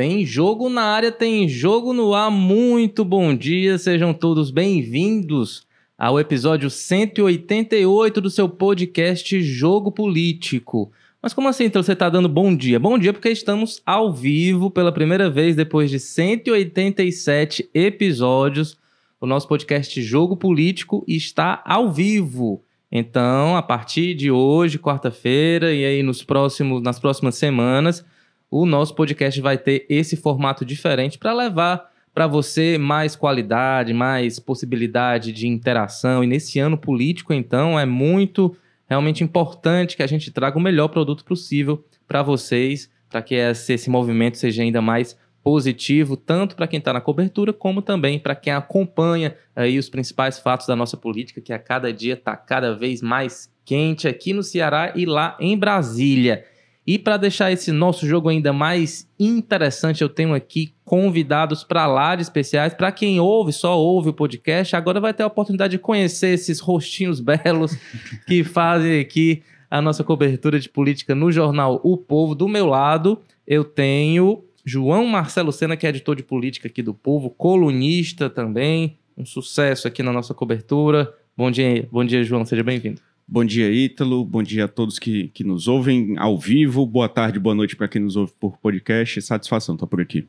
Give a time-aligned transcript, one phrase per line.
[0.00, 2.30] Tem jogo na área, tem jogo no ar.
[2.30, 5.66] Muito bom dia, sejam todos bem-vindos
[5.98, 10.90] ao episódio 188 do seu podcast Jogo Político.
[11.20, 12.80] Mas como assim, então, você está dando bom dia?
[12.80, 18.78] Bom dia porque estamos ao vivo pela primeira vez depois de 187 episódios.
[19.20, 22.64] O nosso podcast Jogo Político está ao vivo.
[22.90, 28.02] Então, a partir de hoje, quarta-feira, e aí nos próximos, nas próximas semanas,
[28.50, 34.40] o nosso podcast vai ter esse formato diferente para levar para você mais qualidade, mais
[34.40, 36.24] possibilidade de interação.
[36.24, 38.56] E nesse ano político, então, é muito
[38.88, 43.74] realmente importante que a gente traga o melhor produto possível para vocês, para que esse,
[43.74, 48.34] esse movimento seja ainda mais positivo, tanto para quem está na cobertura, como também para
[48.34, 52.74] quem acompanha aí os principais fatos da nossa política, que a cada dia está cada
[52.74, 56.44] vez mais quente aqui no Ceará e lá em Brasília.
[56.90, 62.16] E para deixar esse nosso jogo ainda mais interessante, eu tenho aqui convidados para lá
[62.16, 62.74] de especiais.
[62.74, 66.58] Para quem ouve, só ouve o podcast, agora vai ter a oportunidade de conhecer esses
[66.58, 67.78] rostinhos belos
[68.26, 72.34] que fazem aqui a nossa cobertura de política no jornal O Povo.
[72.34, 76.92] Do meu lado, eu tenho João Marcelo Sena, que é editor de política aqui do
[76.92, 81.14] Povo, colunista também, um sucesso aqui na nossa cobertura.
[81.36, 83.09] Bom dia, bom dia, João, seja bem-vindo.
[83.32, 84.24] Bom dia, Ítalo.
[84.24, 86.84] Bom dia a todos que, que nos ouvem ao vivo.
[86.84, 89.22] Boa tarde, boa noite para quem nos ouve por podcast.
[89.22, 90.26] Satisfação estar por aqui.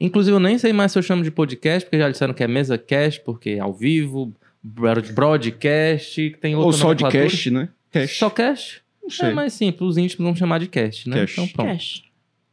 [0.00, 2.48] Inclusive, eu nem sei mais se eu chamo de podcast, porque já disseram que é
[2.48, 7.68] mesa cast, porque é ao vivo, broadcast, tem outro Ou só de cast, né?
[7.92, 8.16] Cast.
[8.16, 8.82] Só cast?
[9.02, 9.28] Não sei.
[9.28, 11.16] É mais simples, os íntimos vão chamar de cast, né?
[11.16, 11.38] Cast.
[11.38, 11.72] Então pronto.
[11.72, 12.04] Cash.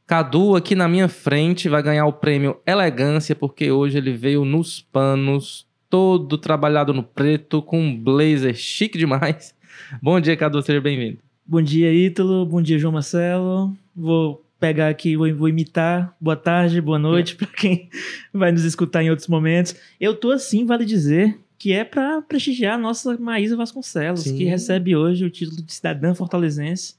[0.06, 4.82] Cadu aqui na minha frente vai ganhar o prêmio Elegância, porque hoje ele veio nos
[4.82, 9.56] panos, todo trabalhado no preto, com um blazer chique demais.
[10.02, 11.20] Bom dia, Cadu, seja bem-vindo.
[11.46, 12.46] Bom dia, Ítalo.
[12.46, 13.76] Bom dia, João Marcelo.
[13.96, 16.16] Vou pegar aqui, vou, vou imitar.
[16.20, 17.90] Boa tarde, boa noite para quem
[18.34, 19.76] vai nos escutar em outros momentos.
[20.00, 24.38] Eu tô assim, vale dizer, que é para prestigiar a nossa Maísa Vasconcelos, Sim.
[24.38, 26.96] que recebe hoje o título de cidadã fortalezense.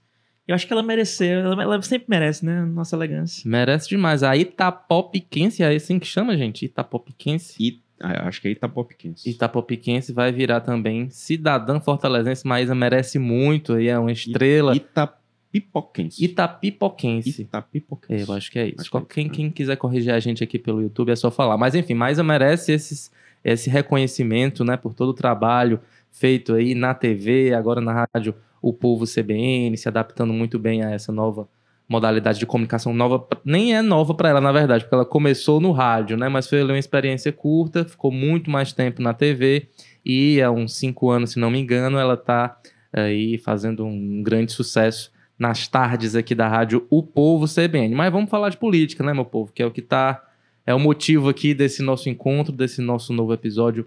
[0.46, 2.64] Eu acho que ela mereceu, ela, ela sempre merece, né?
[2.64, 3.48] Nossa elegância.
[3.48, 4.22] Merece demais.
[4.22, 6.64] A Itapopiquense, é assim que chama, gente?
[6.64, 7.54] Itapopiquense.
[7.60, 9.28] E, ah, acho que é Itapopiquense.
[9.28, 12.46] Itapopiquense vai virar também cidadã fortalezense.
[12.46, 14.74] Maísa merece muito, aí é uma estrela.
[14.74, 16.24] Itapipoquense.
[16.24, 17.42] Itapipoquense.
[17.42, 18.22] Itapipoquense.
[18.22, 18.90] É, eu acho que é isso.
[18.90, 21.56] Que é quem, isso, quem quiser corrigir a gente aqui pelo YouTube é só falar.
[21.56, 23.10] Mas enfim, Maísa merece esses,
[23.44, 25.80] esse reconhecimento, né, por todo o trabalho
[26.10, 30.90] feito aí na TV, agora na rádio O Povo CBN, se adaptando muito bem a
[30.90, 31.48] essa nova
[31.88, 33.26] modalidade de comunicação nova.
[33.44, 36.62] Nem é nova para ela, na verdade, porque ela começou no rádio, né, mas foi
[36.62, 39.68] uma experiência curta, ficou muito mais tempo na TV
[40.04, 42.58] e há uns cinco anos, se não me engano, ela está
[42.92, 47.94] aí fazendo um grande sucesso nas tardes aqui da rádio O Povo CBN.
[47.94, 49.52] Mas vamos falar de política, né, meu povo?
[49.52, 50.24] Que é o que tá.
[50.66, 53.86] É o motivo aqui desse nosso encontro, desse nosso novo episódio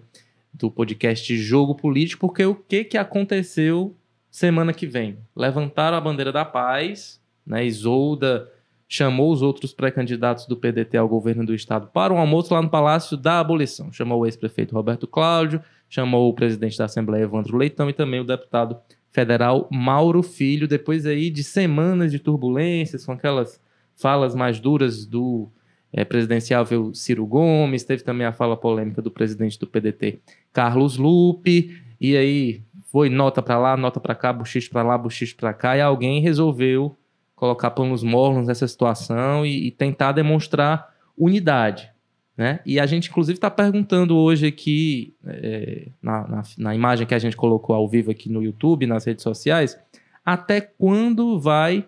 [0.52, 3.96] do podcast Jogo Político, porque o que, que aconteceu
[4.30, 5.18] semana que vem?
[5.34, 7.64] Levantaram a bandeira da paz, né?
[7.64, 8.48] Isolda
[8.88, 12.68] chamou os outros pré-candidatos do PDT ao governo do estado para um almoço lá no
[12.68, 13.90] Palácio da Abolição.
[13.90, 18.24] Chamou o ex-prefeito Roberto Cláudio, chamou o presidente da Assembleia Evandro Leitão e também o
[18.24, 18.76] deputado
[19.10, 23.60] federal Mauro Filho, depois aí de semanas de turbulências, com aquelas
[23.94, 25.48] falas mais duras do
[25.92, 30.20] eh, presidenciável Ciro Gomes, teve também a fala polêmica do presidente do PDT,
[30.52, 35.36] Carlos Lupe, e aí foi nota para lá, nota para cá, buchicho para lá, buchicho
[35.36, 36.96] para cá, e alguém resolveu
[37.42, 41.90] colocar panos mornos nessa situação e, e tentar demonstrar unidade.
[42.36, 42.60] Né?
[42.64, 47.18] E a gente, inclusive, está perguntando hoje aqui, é, na, na, na imagem que a
[47.18, 49.76] gente colocou ao vivo aqui no YouTube, nas redes sociais,
[50.24, 51.84] até quando vai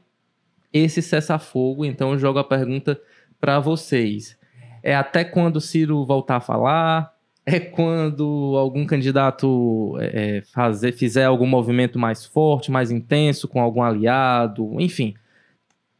[0.73, 1.85] esse cessar-fogo?
[1.85, 3.01] Então, eu jogo a pergunta
[3.41, 4.37] para vocês.
[4.83, 7.15] É até quando Ciro voltar a falar?
[7.47, 13.83] É quando algum candidato é, fazer, fizer algum movimento mais forte, mais intenso, com algum
[13.83, 14.81] aliado?
[14.81, 15.15] Enfim,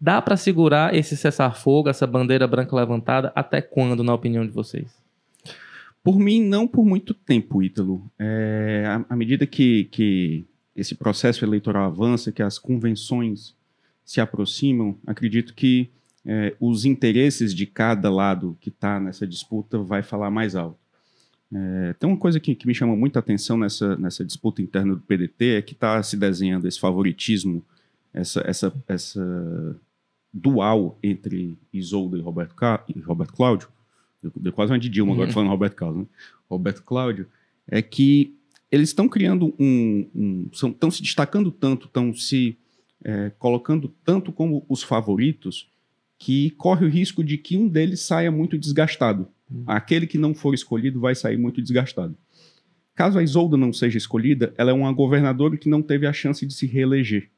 [0.05, 5.03] dá para segurar esse cessar-fogo, essa bandeira branca levantada, até quando, na opinião de vocês?
[6.03, 8.05] Por mim, não por muito tempo, Ítalo.
[8.19, 10.45] É, à, à medida que, que
[10.77, 13.55] esse processo eleitoral avança, que as convenções
[14.05, 15.89] se aproximam, acredito que
[16.27, 20.77] é, os interesses de cada lado que está nessa disputa vai falar mais alto.
[21.50, 25.00] É, tem uma coisa que, que me chama muita atenção nessa, nessa disputa interna do
[25.00, 27.65] PDT é que está se desenhando esse favoritismo,
[28.12, 29.81] essa, essa, essa
[30.35, 32.85] dual entre Isolda e Roberto, Ca...
[32.89, 33.69] e Roberto Cláudio,
[34.21, 36.07] eu dei quase uma de Dilma agora falando Roberto Cláudio, né?
[36.51, 37.27] Roberto Cláudio,
[37.69, 38.35] é que
[38.71, 40.09] eles estão criando um.
[40.15, 42.59] um estão se destacando tanto, estão se
[43.05, 45.69] é, colocando tanto como os favoritos,
[46.19, 49.29] que corre o risco de que um deles saia muito desgastado.
[49.67, 52.17] Aquele que não for escolhido vai sair muito desgastado.
[52.95, 56.45] Caso a Isolda não seja escolhida, ela é uma governadora que não teve a chance
[56.47, 57.31] de se reeleger.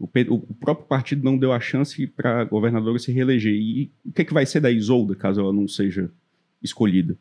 [0.00, 3.52] O, o próprio partido não deu a chance para a governadora se reeleger.
[3.52, 6.10] E o que, é que vai ser da Isolda caso ela não seja
[6.62, 7.16] escolhida?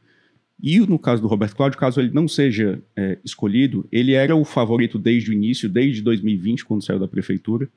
[0.61, 4.43] E no caso do Roberto Cláudio, caso ele não seja é, escolhido, ele era o
[4.43, 7.69] favorito desde o início, desde 2020, quando saiu da prefeitura.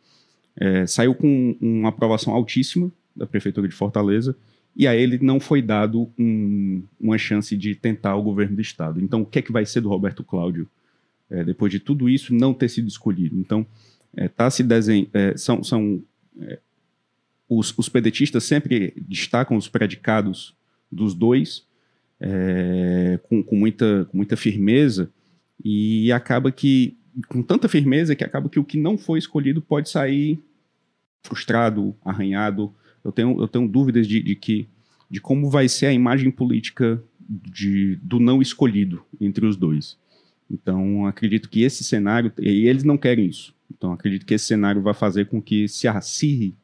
[0.56, 4.36] É, saiu com uma aprovação altíssima da prefeitura de Fortaleza
[4.76, 9.00] e a ele não foi dado um, uma chance de tentar o governo do estado.
[9.00, 10.68] Então, o que é que vai ser do Roberto Cláudio
[11.30, 13.38] é, depois de tudo isso não ter sido escolhido?
[13.38, 13.66] Então,
[14.16, 16.02] é, tá se desenho, é, são, são
[16.40, 16.58] é,
[17.48, 20.54] os, os pedetistas sempre destacam os predicados
[20.90, 21.66] dos dois
[22.20, 25.10] é, com, com, muita, com muita firmeza
[25.64, 26.96] e acaba que
[27.28, 30.38] com tanta firmeza que acaba que o que não foi escolhido pode sair
[31.22, 32.74] frustrado, arranhado,
[33.04, 34.68] eu tenho, eu tenho dúvidas de, de que
[35.10, 39.98] de como vai ser a imagem política de, do não escolhido entre os dois.
[40.50, 43.54] Então, acredito que esse cenário, e eles não querem isso.
[43.76, 46.54] Então, acredito que esse cenário vai fazer com que se acirre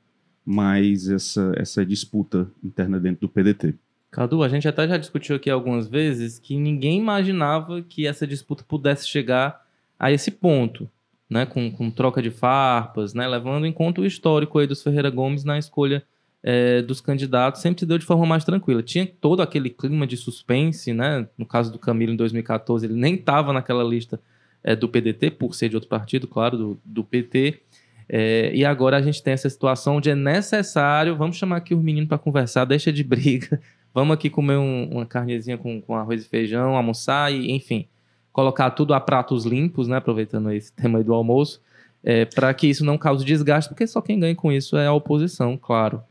[0.44, 3.74] mais essa, essa disputa interna dentro do PDT.
[4.10, 8.64] Cadu, a gente até já discutiu aqui algumas vezes que ninguém imaginava que essa disputa
[8.66, 9.66] pudesse chegar
[9.98, 10.88] a esse ponto,
[11.28, 11.44] né?
[11.44, 13.28] Com, com troca de farpas, né?
[13.28, 16.02] Levando em conta o histórico aí dos Ferreira Gomes na escolha
[16.42, 18.82] é, dos candidatos sempre se deu de forma mais tranquila.
[18.82, 21.28] Tinha todo aquele clima de suspense, né?
[21.36, 24.20] No caso do Camilo, em 2014, ele nem estava naquela lista
[24.68, 27.58] é, do PDT, por ser de outro partido, claro, do, do PT.
[28.06, 31.82] É, e agora a gente tem essa situação onde é necessário, vamos chamar aqui os
[31.82, 33.58] meninos para conversar, deixa de briga,
[33.94, 37.88] vamos aqui comer um, uma carnezinha com, com arroz e feijão, almoçar e, enfim,
[38.30, 39.96] colocar tudo a pratos limpos, né?
[39.96, 41.62] Aproveitando esse tema aí do almoço,
[42.04, 44.92] é, para que isso não cause desgaste, porque só quem ganha com isso é a
[44.92, 46.02] oposição, claro.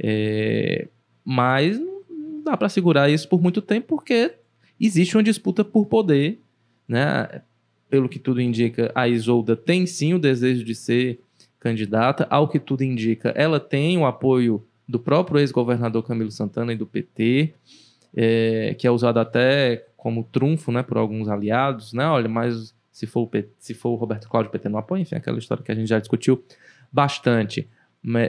[0.00, 0.86] É,
[1.24, 4.34] mas não dá para segurar isso por muito tempo porque
[4.80, 6.40] existe uma disputa por poder,
[6.86, 7.42] né?
[7.88, 11.20] Pelo que tudo indica, a Isolda tem sim o desejo de ser
[11.60, 12.26] candidata.
[12.30, 16.86] Ao que tudo indica, ela tem o apoio do próprio ex-governador Camilo Santana e do
[16.86, 17.54] PT,
[18.14, 22.06] é, que é usado até como trunfo, né, por alguns aliados, né?
[22.06, 25.00] Olha, mas se for o, PT, se for o Roberto Cláudio, o PT não apoia,
[25.00, 26.44] enfim, aquela história que a gente já discutiu
[26.92, 27.68] bastante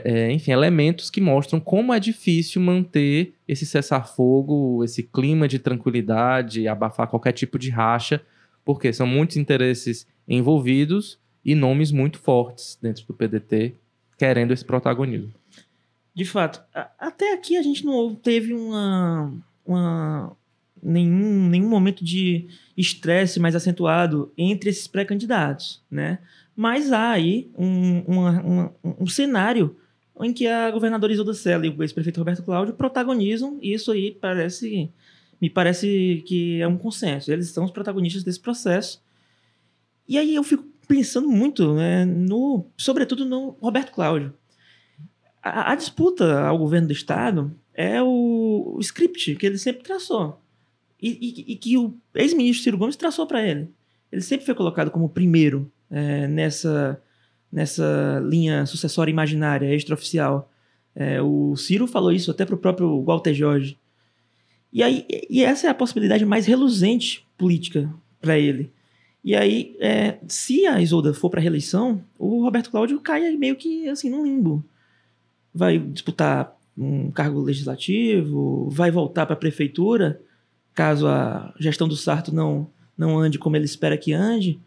[0.04, 6.66] é, enfim, elementos que mostram como é difícil manter esse cessar-fogo, esse clima de tranquilidade,
[6.66, 8.22] abafar qualquer tipo de racha,
[8.66, 13.76] porque são muitos interesses envolvidos e nomes muito fortes dentro do PDT
[14.18, 15.32] querendo esse protagonismo.
[16.12, 16.60] De fato,
[16.98, 19.32] até aqui a gente não teve uma,
[19.64, 20.36] uma
[20.82, 26.18] nenhum, nenhum momento de estresse mais acentuado entre esses pré-candidatos, né?
[26.56, 29.76] Mas há aí um, uma, um cenário
[30.22, 34.10] em que a governadora Isolda Sela e o ex-prefeito Roberto Cláudio protagonizam, e isso aí
[34.10, 34.90] parece,
[35.40, 37.30] me parece que é um consenso.
[37.30, 39.02] Eles são os protagonistas desse processo.
[40.08, 44.32] E aí eu fico pensando muito, né, no, sobretudo no Roberto Cláudio.
[45.42, 50.40] A, a disputa ao governo do Estado é o, o, script que ele sempre traçou.
[51.00, 53.68] E, e, e que o ex-ministro Ciro Gomes traçou para ele.
[54.10, 57.00] Ele sempre foi colocado como primeiro é, nessa,
[57.52, 60.50] nessa linha sucessória imaginária, extraoficial.
[60.94, 63.78] É, o Ciro falou isso até para o próprio Walter Jorge.
[64.76, 67.90] E, aí, e essa é a possibilidade mais reluzente política
[68.20, 68.70] para ele.
[69.24, 73.88] E aí, é, se a Isolda for para reeleição, o Roberto Cláudio cai meio que
[73.88, 74.62] assim num limbo.
[75.54, 80.20] Vai disputar um cargo legislativo, vai voltar para a prefeitura,
[80.74, 82.68] caso a gestão do Sarto não,
[82.98, 84.60] não ande como ele espera que ande.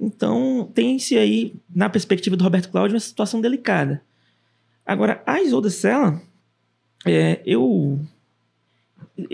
[0.00, 4.02] Então, tem-se aí, na perspectiva do Roberto Cláudio, uma situação delicada.
[4.84, 6.20] Agora, a Isolda Sela,
[7.06, 8.04] é, eu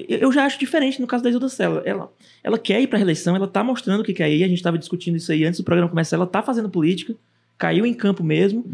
[0.09, 1.83] eu já acho diferente no caso da Isolda Sela.
[1.85, 2.11] Ela,
[2.43, 4.43] ela quer ir para a reeleição, ela está mostrando que quer ir.
[4.43, 6.17] A gente estava discutindo isso aí antes do programa começar.
[6.17, 7.15] Ela está fazendo política,
[7.59, 8.65] caiu em campo mesmo.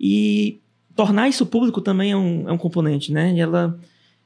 [0.00, 0.60] E
[0.94, 3.38] tornar isso público também é um, é um componente, né?
[3.38, 3.78] Ela,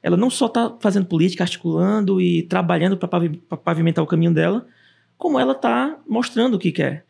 [0.03, 4.67] ela não só está fazendo política, articulando e trabalhando para pavimentar o caminho dela,
[5.19, 7.05] como ela está mostrando o que quer.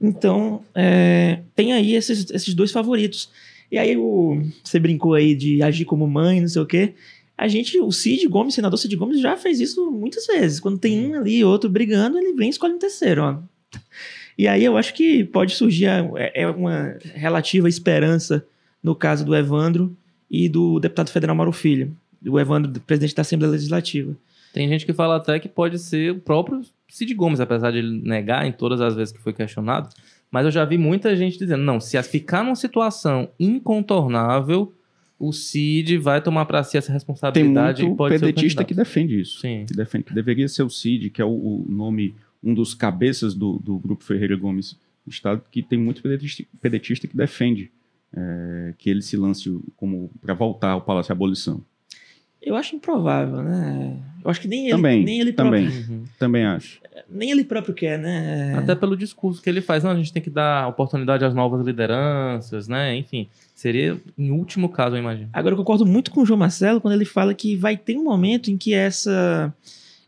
[0.00, 3.30] Então, é, tem aí esses, esses dois favoritos.
[3.70, 6.94] E aí, o, você brincou aí de agir como mãe, não sei o quê.
[7.36, 10.60] A gente, o Cid Gomes, o senador Cid Gomes, já fez isso muitas vezes.
[10.60, 13.22] Quando tem um ali e outro brigando, ele vem e escolhe um terceiro.
[13.22, 13.38] Ó.
[14.36, 18.44] E aí eu acho que pode surgir é, é uma relativa esperança
[18.82, 19.96] no caso do Evandro
[20.30, 24.14] e do deputado federal Mauro Filho, do Evandro, presidente da Assembleia Legislativa.
[24.52, 28.00] Tem gente que fala até que pode ser o próprio Cid Gomes, apesar de ele
[28.02, 29.88] negar em todas as vezes que foi questionado.
[30.30, 34.72] Mas eu já vi muita gente dizendo: não, se ficar numa situação incontornável,
[35.18, 38.64] o Cid vai tomar para si essa Tem responsabilidade muito e pode ser o pedetista
[38.64, 39.40] que defende isso.
[39.40, 39.64] Sim.
[39.66, 43.34] Que defende que deveria ser o Cid, que é o, o nome, um dos cabeças
[43.34, 47.70] do, do grupo Ferreira Gomes do Estado, que tem muito pedetista, pedetista que defende
[48.12, 51.62] é, que ele se lance como para voltar ao Palácio da Abolição.
[52.44, 53.96] Eu acho improvável, né?
[54.24, 55.66] Eu acho que nem ele, Também, nem ele também.
[55.70, 56.04] próprio, Uhum.
[56.18, 56.80] Também acho.
[57.10, 58.54] nem ele próprio quer, né?
[58.56, 61.64] Até pelo discurso que ele faz, não, a gente tem que dar oportunidade às novas
[61.64, 62.96] lideranças, né?
[62.96, 65.28] Enfim, seria em último caso, eu imagino.
[65.32, 68.04] Agora eu concordo muito com o João Marcelo quando ele fala que vai ter um
[68.04, 69.52] momento em que essa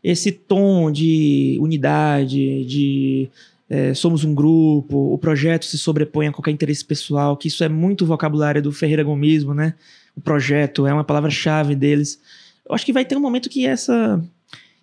[0.03, 3.29] esse tom de unidade, de
[3.69, 7.69] é, somos um grupo, o projeto se sobrepõe a qualquer interesse pessoal, que isso é
[7.69, 9.73] muito vocabulário do Ferreira Gomismo, né?
[10.17, 12.19] O projeto é uma palavra-chave deles.
[12.67, 14.21] Eu acho que vai ter um momento que essa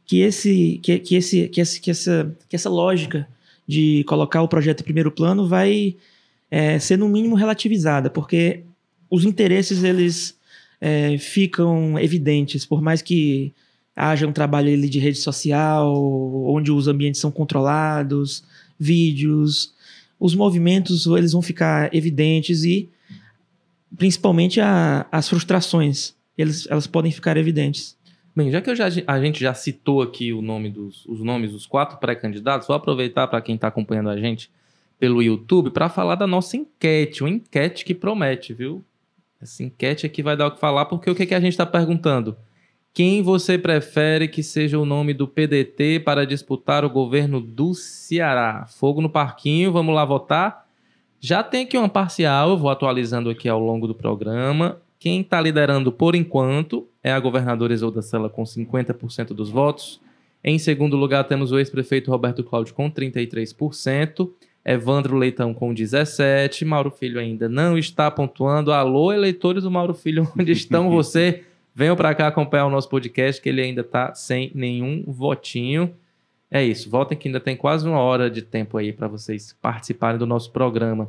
[0.07, 3.29] que esse que, que esse que esse que essa que essa lógica
[3.67, 5.97] de colocar o projeto em primeiro plano vai
[6.51, 8.63] é, ser no mínimo relativizada, porque
[9.11, 10.39] os interesses eles
[10.81, 13.53] é, ficam evidentes, por mais que
[13.97, 15.95] haja um trabalho ali de rede social,
[16.47, 18.45] onde os ambientes são controlados,
[18.79, 19.73] vídeos,
[20.19, 22.89] os movimentos eles vão ficar evidentes e
[23.97, 27.97] principalmente a- as frustrações eles, elas podem ficar evidentes.
[28.35, 31.67] Bem, já que já- a gente já citou aqui o nome dos, os nomes dos
[31.67, 34.51] quatro pré-candidatos, vou aproveitar para quem está acompanhando a gente
[34.99, 38.83] pelo YouTube para falar da nossa enquete, uma enquete que promete, viu?
[39.41, 41.67] Essa enquete aqui vai dar o que falar, porque o que, que a gente está
[41.67, 42.37] perguntando?
[42.93, 48.67] Quem você prefere que seja o nome do PDT para disputar o governo do Ceará?
[48.67, 50.64] Fogo no parquinho, vamos lá votar?
[51.27, 54.77] Já tem aqui uma parcial, eu vou atualizando aqui ao longo do programa.
[54.99, 60.03] Quem está liderando por enquanto é a governadora Isolda Sela com 50% dos votos.
[60.45, 64.29] Em segundo lugar, temos o ex-prefeito Roberto Cláudio com 33%.
[64.67, 66.63] Evandro Leitão com 17%.
[66.67, 68.71] Mauro Filho ainda não está pontuando.
[68.71, 71.45] Alô, eleitores do Mauro Filho, onde estão você?
[71.75, 75.91] Venham para cá acompanhar o nosso podcast, que ele ainda está sem nenhum votinho.
[76.51, 80.19] É isso, votem que ainda tem quase uma hora de tempo aí para vocês participarem
[80.19, 81.09] do nosso programa.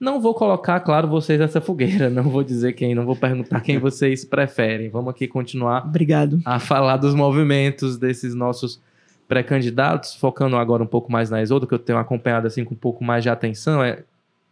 [0.00, 3.78] Não vou colocar, claro, vocês nessa fogueira, não vou dizer quem, não vou perguntar quem
[3.78, 4.88] vocês preferem.
[4.88, 6.40] Vamos aqui continuar Obrigado.
[6.44, 8.80] a falar dos movimentos desses nossos
[9.28, 12.78] pré-candidatos, focando agora um pouco mais na Isolda, que eu tenho acompanhado assim com um
[12.78, 14.02] pouco mais de atenção, é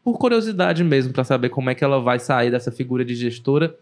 [0.03, 3.75] por curiosidade mesmo, para saber como é que ela vai sair dessa figura de gestora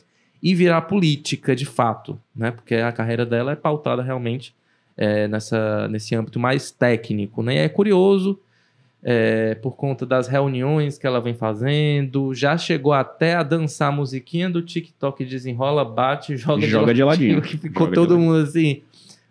[0.43, 2.51] e virar política de fato, né?
[2.51, 4.55] Porque a carreira dela é pautada realmente
[4.97, 7.57] é, nessa, nesse âmbito mais técnico, né?
[7.57, 8.39] É curioso
[9.03, 13.93] é, por conta das reuniões que ela vem fazendo, já chegou até a dançar a
[13.93, 17.41] musiquinha do TikTok desenrola, bate, joga, Joga de ladinho.
[17.41, 18.31] que ficou Joga de todo ladinho.
[18.33, 18.83] mundo assim,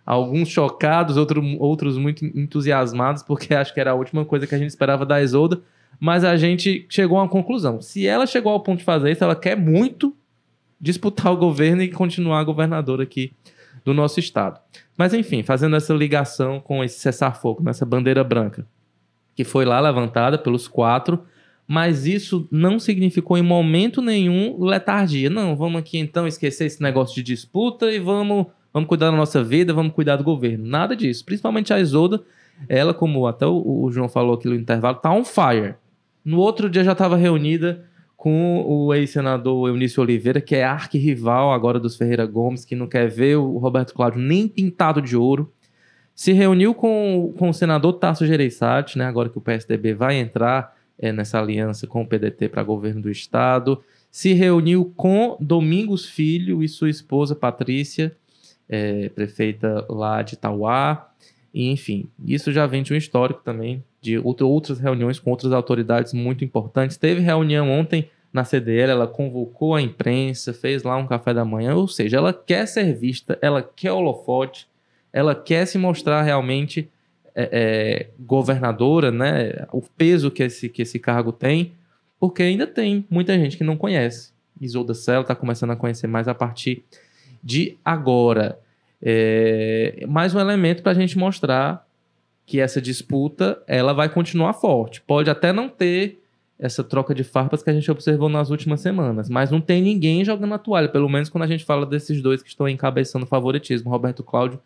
[0.05, 4.57] alguns chocados, outro, outros muito entusiasmados, porque acho que era a última coisa que a
[4.57, 5.61] gente esperava da Isolda,
[5.99, 7.81] mas a gente chegou a uma conclusão.
[7.81, 10.15] Se ela chegou ao ponto de fazer isso, ela quer muito
[10.81, 13.33] disputar o governo e continuar governadora aqui
[13.83, 14.59] do nosso estado.
[14.97, 18.65] Mas enfim, fazendo essa ligação com esse cessar-fogo, nessa bandeira branca,
[19.35, 21.23] que foi lá levantada pelos quatro,
[21.67, 25.29] mas isso não significou em momento nenhum letargia.
[25.29, 29.43] Não, vamos aqui então esquecer esse negócio de disputa e vamos, vamos cuidar da nossa
[29.43, 30.65] vida, vamos cuidar do governo.
[30.65, 31.23] Nada disso.
[31.23, 32.21] Principalmente a Isolda,
[32.67, 35.75] ela, como até o, João falou aqui no intervalo, tá on fire.
[36.25, 37.85] No outro dia já estava reunida
[38.19, 43.09] com o ex-senador Eunício Oliveira, que é arquirrival agora dos Ferreira Gomes, que não quer
[43.09, 45.53] ver o Roberto Cláudio nem pintado de ouro.
[46.13, 50.75] Se reuniu com, com o senador Tasso Gereissati, né, agora que o PSDB vai entrar
[50.99, 53.81] é, nessa aliança com o PDT para governo do estado.
[54.11, 58.13] Se reuniu com Domingos Filho e sua esposa Patrícia,
[58.67, 61.09] é, prefeita lá de Itauá.
[61.53, 65.51] E, enfim, isso já vem de um histórico também de outra- outras reuniões com outras
[65.51, 66.97] autoridades muito importantes.
[66.97, 71.75] Teve reunião ontem na CDL, ela convocou a imprensa, fez lá um café da manhã,
[71.75, 74.67] ou seja, ela quer ser vista, ela quer holofote,
[75.11, 76.87] ela quer se mostrar realmente
[77.33, 79.65] é, é, governadora, né?
[79.71, 81.73] O peso que esse, que esse cargo tem,
[82.19, 84.31] porque ainda tem muita gente que não conhece.
[84.61, 86.83] Isolda Sela está começando a conhecer mais a partir
[87.43, 88.59] de agora.
[89.01, 91.87] É, mais um elemento para a gente mostrar
[92.45, 95.01] que essa disputa ela vai continuar forte.
[95.01, 96.19] Pode até não ter
[96.57, 100.25] essa troca de farpas que a gente observou nas últimas semanas, mas não tem ninguém
[100.25, 103.27] jogando a toalha, pelo menos quando a gente fala desses dois que estão encabeçando o
[103.27, 104.59] favoritismo, Roberto Cláudio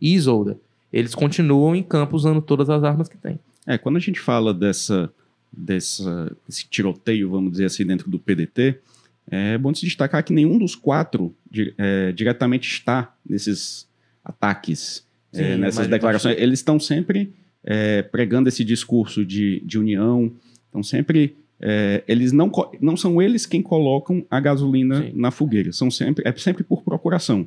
[0.00, 0.56] e Isolda.
[0.92, 3.38] Eles continuam em campo usando todas as armas que têm.
[3.66, 5.10] É, quando a gente fala dessa,
[5.52, 8.78] dessa, desse tiroteio, vamos dizer assim, dentro do PDT,
[9.30, 11.34] é bom se destacar que nenhum dos quatro
[11.78, 13.88] é, diretamente está nesses
[14.24, 16.36] ataques, é, Sim, nessas mas- declarações.
[16.38, 17.32] Eles estão sempre
[17.64, 20.32] é, pregando esse discurso de, de união,
[20.66, 25.12] estão sempre é, eles não, não são eles quem colocam a gasolina Sim.
[25.14, 25.72] na fogueira.
[25.72, 27.46] São sempre, é sempre por procuração.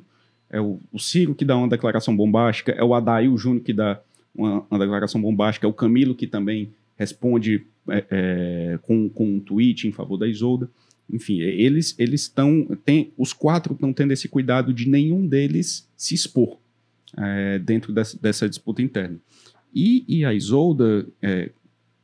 [0.49, 3.99] É o, o Ciro que dá uma declaração bombástica, é o Adail Júnior que dá
[4.35, 9.39] uma, uma declaração bombástica, é o Camilo que também responde é, é, com, com um
[9.39, 10.69] tweet em favor da Isolda.
[11.11, 12.65] Enfim, é, eles eles estão.
[12.85, 16.57] tem- Os quatro estão tendo esse cuidado de nenhum deles se expor
[17.17, 19.17] é, dentro dessa, dessa disputa interna.
[19.73, 21.51] E, e a Isolda, é,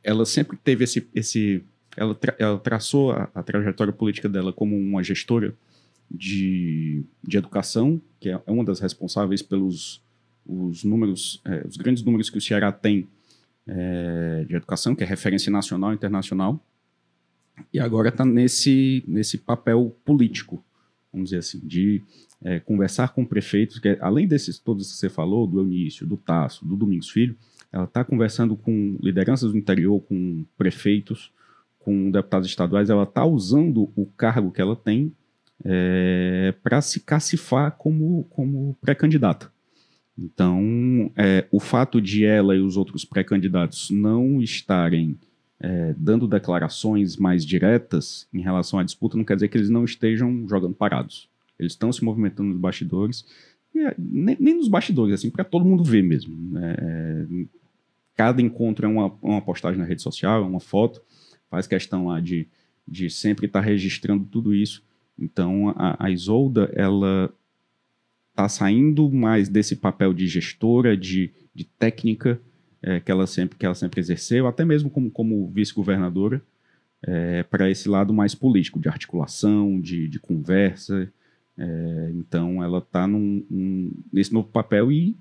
[0.02, 1.06] ela sempre teve esse.
[1.14, 1.62] esse
[1.96, 5.54] ela, tra- ela traçou a, a trajetória política dela como uma gestora
[6.10, 10.00] de, de educação, que é é uma das responsáveis pelos
[10.46, 13.06] os números, é, os grandes números que o Ceará tem
[13.66, 16.60] é, de educação, que é referência nacional e internacional.
[17.72, 20.62] E agora está nesse, nesse papel político,
[21.12, 22.02] vamos dizer assim, de
[22.42, 26.16] é, conversar com prefeitos, que é, além desses todos que você falou, do Eunício, do
[26.16, 27.36] Tasso, do Domingos Filho,
[27.72, 31.30] ela está conversando com lideranças do interior, com prefeitos,
[31.78, 35.12] com deputados estaduais, ela está usando o cargo que ela tem
[36.62, 39.52] para se cacifar como, como pré-candidata.
[40.18, 45.18] Então, é, o fato de ela e os outros pré-candidatos não estarem
[45.60, 49.84] é, dando declarações mais diretas em relação à disputa não quer dizer que eles não
[49.84, 51.28] estejam jogando parados.
[51.58, 53.26] Eles estão se movimentando nos bastidores,
[53.76, 56.34] é, nem, nem nos bastidores, assim, para todo mundo ver mesmo.
[56.52, 56.74] né?
[56.78, 57.26] É,
[58.16, 61.02] cada encontro é uma, uma postagem na rede social, é uma foto,
[61.50, 62.48] faz questão lá de,
[62.88, 64.82] de sempre estar registrando tudo isso.
[65.18, 67.32] Então, a, a Isolda, ela
[68.30, 72.40] está saindo mais desse papel de gestora, de, de técnica,
[72.82, 76.42] é, que, ela sempre, que ela sempre exerceu, até mesmo como, como vice-governadora,
[77.02, 81.10] é, para esse lado mais político, de articulação, de, de conversa.
[81.56, 83.06] É, então, ela está
[84.10, 85.16] nesse novo papel e,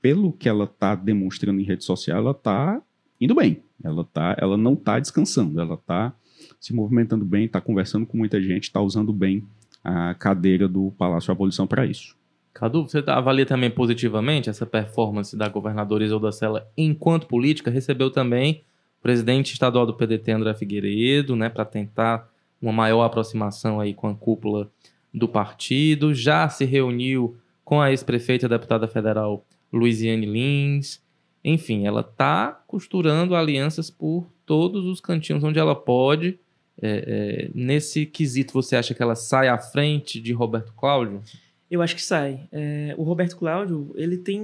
[0.00, 2.82] pelo que ela está demonstrando em rede social, ela está
[3.20, 3.62] indo bem.
[3.82, 6.14] Ela, tá, ela não está descansando, ela está
[6.60, 9.44] se movimentando bem, está conversando com muita gente, está usando bem
[9.82, 12.16] a cadeira do Palácio Abolição para isso.
[12.52, 17.70] Cadu, você avalia também positivamente essa performance da governadora Isolda Sela enquanto política?
[17.70, 18.62] Recebeu também
[18.98, 24.08] o presidente estadual do PDT, André Figueiredo, né, para tentar uma maior aproximação aí com
[24.08, 24.70] a cúpula
[25.12, 26.14] do partido.
[26.14, 31.02] Já se reuniu com a ex-prefeita deputada federal Luiziane Lins.
[31.44, 36.38] Enfim, ela está costurando alianças por todos os cantinhos onde ela pode.
[36.80, 41.20] É, é, nesse quesito, você acha que ela sai à frente de Roberto Cláudio?
[41.72, 42.38] Eu acho que sai.
[42.52, 44.42] É, o Roberto Cláudio, ele tem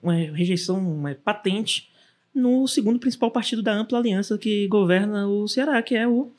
[0.00, 1.90] uma rejeição uma patente
[2.32, 6.30] no segundo principal partido da ampla aliança que governa o Ceará, que é o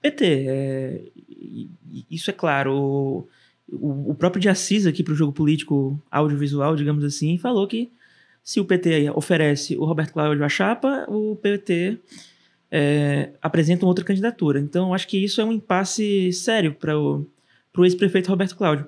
[0.00, 0.44] PT.
[0.46, 1.00] É,
[2.08, 3.28] isso é claro.
[3.68, 7.90] O, o, próprio de Assis aqui para o jogo político audiovisual, digamos assim, falou que
[8.44, 11.98] se o PT oferece o Roberto Cláudio à chapa, o PT
[12.70, 14.60] é, apresenta outra candidatura.
[14.60, 17.26] Então, acho que isso é um impasse sério para o
[17.80, 18.86] ex-prefeito Roberto Cláudio.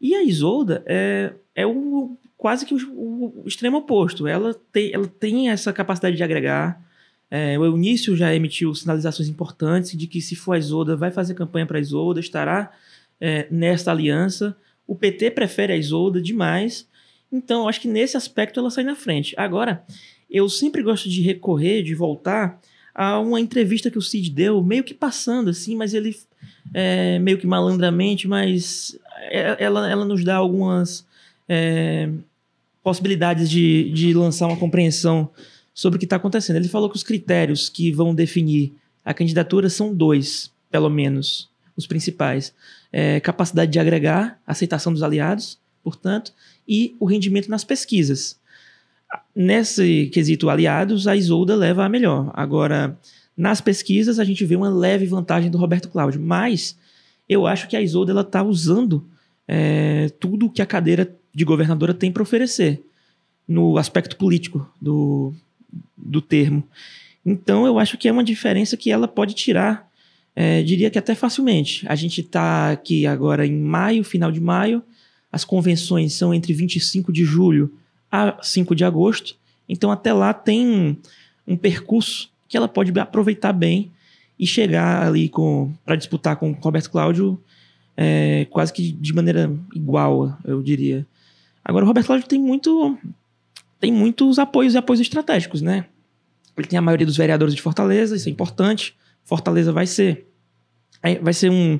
[0.00, 4.26] E a Isolda é, é o, quase que o, o extremo oposto.
[4.26, 6.82] Ela tem, ela tem essa capacidade de agregar.
[7.30, 11.34] É, o Eunício já emitiu sinalizações importantes de que se for a Isolda, vai fazer
[11.34, 12.72] campanha para a Isolda, estará
[13.20, 14.56] é, nesta aliança.
[14.86, 16.88] O PT prefere a Isolda demais.
[17.30, 19.34] Então, acho que nesse aspecto ela sai na frente.
[19.36, 19.84] Agora,
[20.30, 22.60] eu sempre gosto de recorrer, de voltar
[22.94, 26.16] a uma entrevista que o Cid deu, meio que passando assim, mas ele
[26.74, 31.04] é, meio que malandramente, mas ela, ela nos dá algumas
[31.48, 32.08] é,
[32.82, 35.30] possibilidades de, de lançar uma compreensão
[35.74, 36.56] sobre o que está acontecendo.
[36.56, 38.72] Ele falou que os critérios que vão definir
[39.04, 42.54] a candidatura são dois, pelo menos, os principais:
[42.92, 46.32] é, capacidade de agregar, aceitação dos aliados, portanto,
[46.68, 48.38] e o rendimento nas pesquisas.
[49.34, 52.30] Nesse quesito aliados, a Isolda leva a melhor.
[52.32, 52.96] Agora,
[53.36, 56.76] nas pesquisas, a gente vê uma leve vantagem do Roberto Cláudio, mas
[57.30, 59.06] eu acho que a Isolda ela está usando
[59.46, 62.82] é, tudo que a cadeira de governadora tem para oferecer
[63.46, 65.32] no aspecto político do,
[65.96, 66.64] do termo.
[67.24, 69.88] Então, eu acho que é uma diferença que ela pode tirar,
[70.34, 71.86] é, diria que até facilmente.
[71.86, 74.82] A gente está aqui agora em maio, final de maio,
[75.30, 77.72] as convenções são entre 25 de julho
[78.10, 79.36] a 5 de agosto,
[79.68, 80.96] então até lá tem um,
[81.46, 83.92] um percurso que ela pode aproveitar bem
[84.40, 87.38] e chegar ali com para disputar com o Roberto Cláudio
[87.94, 91.06] é, quase que de maneira igual, eu diria.
[91.62, 92.98] Agora o Roberto Cláudio tem muito
[93.78, 95.84] tem muitos apoios e apoios estratégicos, né?
[96.56, 98.96] Ele tem a maioria dos vereadores de Fortaleza, isso é importante.
[99.22, 100.26] Fortaleza vai ser
[101.20, 101.78] vai ser um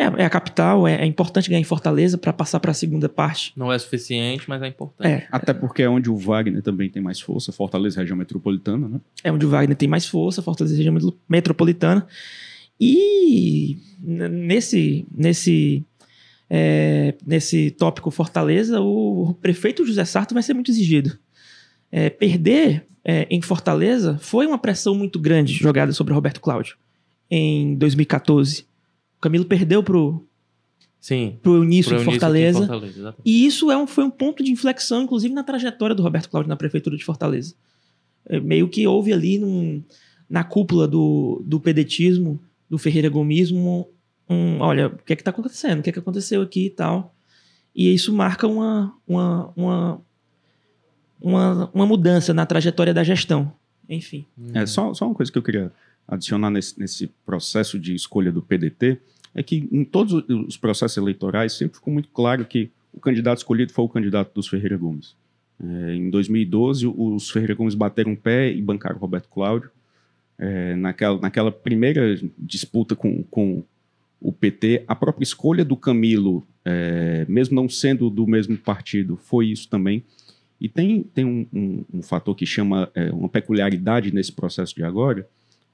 [0.00, 3.08] é, é a capital, é, é, importante ganhar em Fortaleza para passar para a segunda
[3.08, 3.52] parte.
[3.54, 5.06] Não é suficiente, mas é importante.
[5.06, 9.00] É, Até porque é onde o Wagner também tem mais força, Fortaleza, região metropolitana, né?
[9.22, 10.96] É onde o Wagner tem mais força, Fortaleza, região
[11.28, 12.06] metropolitana.
[12.80, 15.84] E nesse, nesse,
[16.48, 21.18] é, nesse tópico Fortaleza, o prefeito José Sarto vai ser muito exigido.
[21.92, 26.78] É, perder é, em Fortaleza foi uma pressão muito grande jogada sobre Roberto Cláudio
[27.30, 28.69] em 2014.
[29.20, 30.26] O Camilo perdeu pro,
[30.98, 31.38] Sim.
[31.42, 32.58] pro Eunício pro em Fortaleza.
[32.66, 33.14] Fortaleza.
[33.24, 36.48] E isso é um- foi um ponto de inflexão, inclusive, na trajetória do Roberto Cláudio
[36.48, 37.54] na prefeitura de Fortaleza.
[38.26, 39.82] É, meio que houve ali num-
[40.28, 43.88] na cúpula do, do pedetismo, do Ferreira Gomismo,
[44.28, 45.80] um, olha, o que é que está acontecendo?
[45.80, 47.14] O que é que aconteceu aqui e tal?
[47.76, 50.00] E isso marca uma, uma, uma,
[51.20, 53.52] uma, uma mudança na trajetória da gestão.
[53.88, 54.24] Enfim.
[54.54, 55.72] É, só, só uma coisa que eu queria
[56.10, 58.98] adicionar nesse, nesse processo de escolha do PDT
[59.34, 63.72] é que em todos os processos eleitorais sempre ficou muito claro que o candidato escolhido
[63.72, 65.14] foi o candidato dos Ferreira Gomes.
[65.62, 69.70] É, em 2012, os Ferreira Gomes bateram o pé e bancaram Roberto Cláudio.
[70.38, 73.62] É, naquela, naquela primeira disputa com, com
[74.20, 79.48] o PT, a própria escolha do Camilo, é, mesmo não sendo do mesmo partido, foi
[79.48, 80.02] isso também.
[80.60, 84.82] E tem, tem um, um- um fator que chama é, uma peculiaridade nesse processo de
[84.82, 85.28] agora,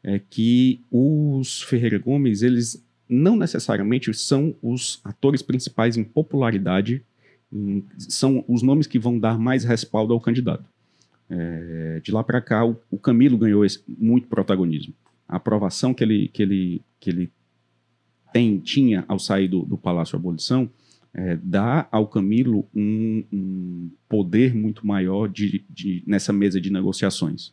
[0.07, 7.03] é que os Ferreira Gomes, eles não necessariamente são os atores principais em popularidade,
[7.53, 10.65] em- são os nomes que vão dar mais respaldo ao candidato.
[11.29, 14.95] É, de lá para cá, o, o Camilo ganhou esse- muito protagonismo.
[15.29, 17.33] A aprovação que ele, que ele, que ele
[18.33, 20.71] tem, tinha ao sair do, do Palácio Abolição
[21.13, 27.53] é, dá ao Camilo um, um poder muito maior de, de- nessa mesa de negociações.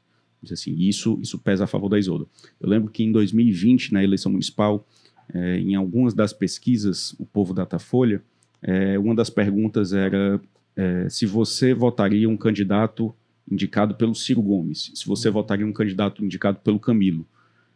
[0.51, 2.25] Assim, isso, isso pesa a favor da Isolda.
[2.60, 4.88] Eu lembro que em 2020, na eleição municipal,
[5.34, 8.21] é, em algumas das pesquisas, o povo Datafolha,
[8.62, 10.39] é, uma das perguntas era
[10.75, 13.13] é, se você votaria um candidato
[13.49, 17.27] indicado pelo Ciro Gomes, se você votaria um candidato indicado pelo Camilo.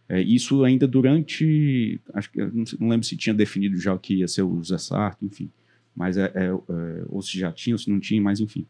[0.10, 4.15] É, isso ainda durante, acho que não, não lembro se tinha definido já o que
[4.15, 5.49] ia ser o Zé Sarto, enfim,
[5.93, 8.65] mas é, é, é, ou se já tinha ou se não tinha, mas enfim,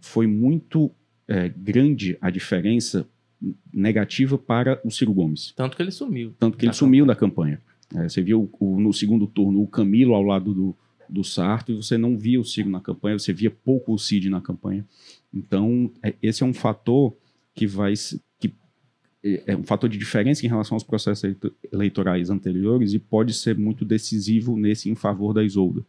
[0.00, 0.90] foi muito
[1.30, 3.08] é, grande a diferença
[3.72, 5.52] negativa para o Ciro Gomes.
[5.56, 6.34] Tanto que ele sumiu.
[6.38, 7.60] Tanto que ele sumiu da campanha.
[7.94, 10.76] É, você viu o- no segundo turno o Camilo ao lado do,
[11.08, 14.28] do Sarto e você não via o Ciro na campanha, você via pouco o Cid
[14.28, 14.84] na campanha.
[15.32, 17.16] Então, é- esse é um fator
[17.54, 17.94] que vai.
[18.38, 18.52] Que,
[19.24, 23.32] é é um fator de diferença em relação aos processos eleito- eleitorais anteriores e pode
[23.34, 25.82] ser muito decisivo nesse em favor da Isolda,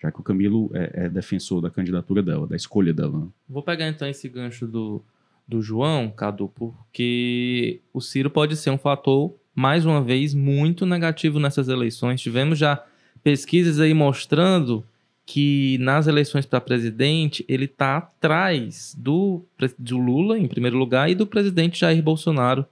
[0.00, 3.18] já que o Camilo é, é defensor da candidatura dela, da escolha dela.
[3.18, 3.26] né?
[3.48, 5.02] Vou pegar então esse gancho do,
[5.46, 11.40] do João, Cadu, porque o Ciro pode ser um fator, mais uma vez, muito negativo
[11.40, 12.20] nessas eleições.
[12.20, 12.84] Tivemos já
[13.22, 14.84] pesquisas aí mostrando
[15.26, 19.42] que nas eleições para presidente ele está atrás do,
[19.78, 22.64] do Lula, em primeiro lugar, e do presidente Jair Bolsonaro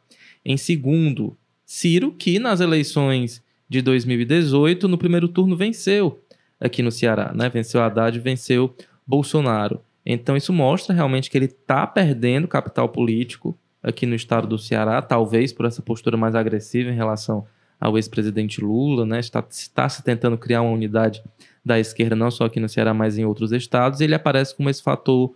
[0.45, 1.37] em segundo.
[1.67, 6.21] Ciro, que nas eleições de 2018, no primeiro turno, venceu
[6.61, 7.49] aqui no Ceará, né?
[7.49, 8.75] Venceu Haddad venceu
[9.07, 9.81] Bolsonaro.
[10.05, 15.01] Então isso mostra realmente que ele está perdendo capital político aqui no estado do Ceará,
[15.03, 17.47] talvez por essa postura mais agressiva em relação
[17.79, 19.21] ao ex-presidente Lula, né?
[19.21, 21.23] Está, está se tentando criar uma unidade
[21.65, 24.71] da esquerda, não só aqui no Ceará, mas em outros estados, e ele aparece como
[24.71, 25.35] esse fator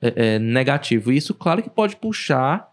[0.00, 1.12] é, é, negativo.
[1.12, 2.72] E isso, claro que pode puxar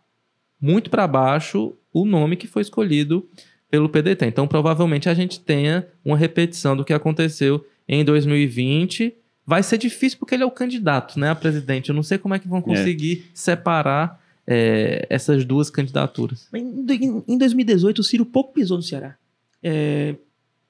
[0.61, 3.27] muito para baixo o nome que foi escolhido
[3.69, 4.25] pelo PDT.
[4.25, 9.13] Então, provavelmente a gente tenha uma repetição do que aconteceu em 2020.
[9.45, 11.89] Vai ser difícil porque ele é o candidato, né, a presidente.
[11.89, 16.47] Eu não sei como é que vão conseguir separar é, essas duas candidaturas.
[16.53, 19.15] Em 2018, o Ciro pouco pisou no Ceará.
[19.63, 20.15] É,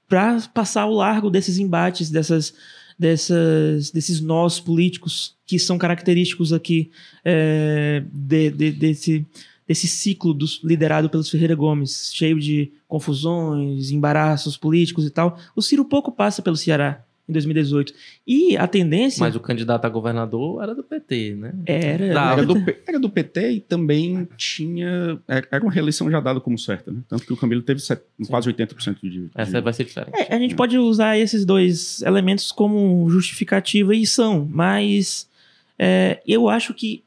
[0.08, 2.54] para passar ao largo desses embates, dessas,
[2.98, 6.90] dessas, desses nós políticos que são característicos aqui
[7.24, 9.26] é, de- de- desse,
[9.68, 15.38] desse ciclo dos- liderado pelos Ferreira Gomes, cheio de confusões, embaraços políticos e tal.
[15.56, 17.94] O Ciro pouco passa pelo Ceará em 2018.
[18.26, 21.54] E a tendência Mas o candidato a governador era do PT, né?
[21.66, 22.14] era.
[22.14, 22.56] Dá, Era do,
[22.88, 25.20] era do PT e também tinha.
[25.28, 27.00] Era uma reeleição já dada como certa, né?
[27.08, 29.10] Tanto que o Camilo teve set- quase 80% de.
[29.10, 30.12] de- Essa vai ser diferente.
[30.20, 35.30] É, a gente pode usar esses dois elementos como justificativa e são, mas
[35.78, 37.04] é, eu acho que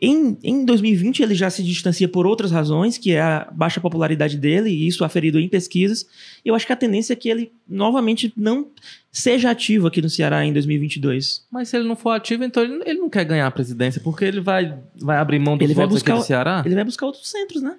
[0.00, 4.36] em, em 2020 ele já se distancia por outras razões, que é a baixa popularidade
[4.36, 6.06] dele, e isso aferido em pesquisas.
[6.44, 8.68] Eu acho que a tendência é que ele novamente não
[9.10, 11.44] seja ativo aqui no Ceará em 2022.
[11.50, 14.24] Mas se ele não for ativo, então ele, ele não quer ganhar a presidência, porque
[14.24, 16.62] ele vai, vai abrir mão dos Ele vai votos buscar aqui do Ceará.
[16.64, 17.76] Ele vai buscar outros centros, né?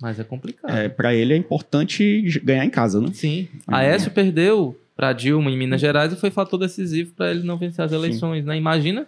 [0.00, 0.74] Mas é complicado.
[0.74, 3.10] É, para ele é importante ganhar em casa, né?
[3.12, 3.46] Sim.
[3.68, 3.74] Uhum.
[3.74, 7.84] Aécio perdeu para Dilma em Minas Gerais e foi fator decisivo para ele não vencer
[7.84, 8.56] as eleições, né?
[8.56, 9.06] Imagina.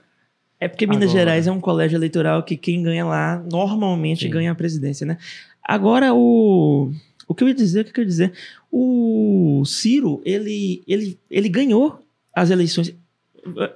[0.63, 1.19] É porque Minas Agora.
[1.19, 4.31] Gerais é um colégio eleitoral que quem ganha lá normalmente Sim.
[4.31, 5.19] ganha a presidência, né?
[5.61, 6.93] Agora o
[7.27, 8.33] O que eu ia dizer, o que eu ia dizer?
[8.71, 11.99] O Ciro, ele, ele, ele ganhou
[12.33, 12.95] as eleições.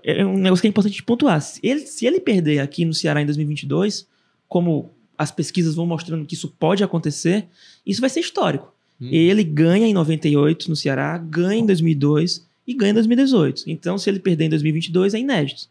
[0.04, 1.42] É um negócio que é importante pontuar.
[1.42, 4.06] Se ele, se ele perder aqui no Ceará em 2022,
[4.46, 7.46] como as pesquisas vão mostrando que isso pode acontecer,
[7.84, 8.72] isso vai ser histórico.
[9.00, 9.08] Hum.
[9.10, 13.64] Ele ganha em 98 no Ceará, ganha em 2002 e ganha em 2018.
[13.66, 15.68] Então, se ele perder em 2022, é inédito.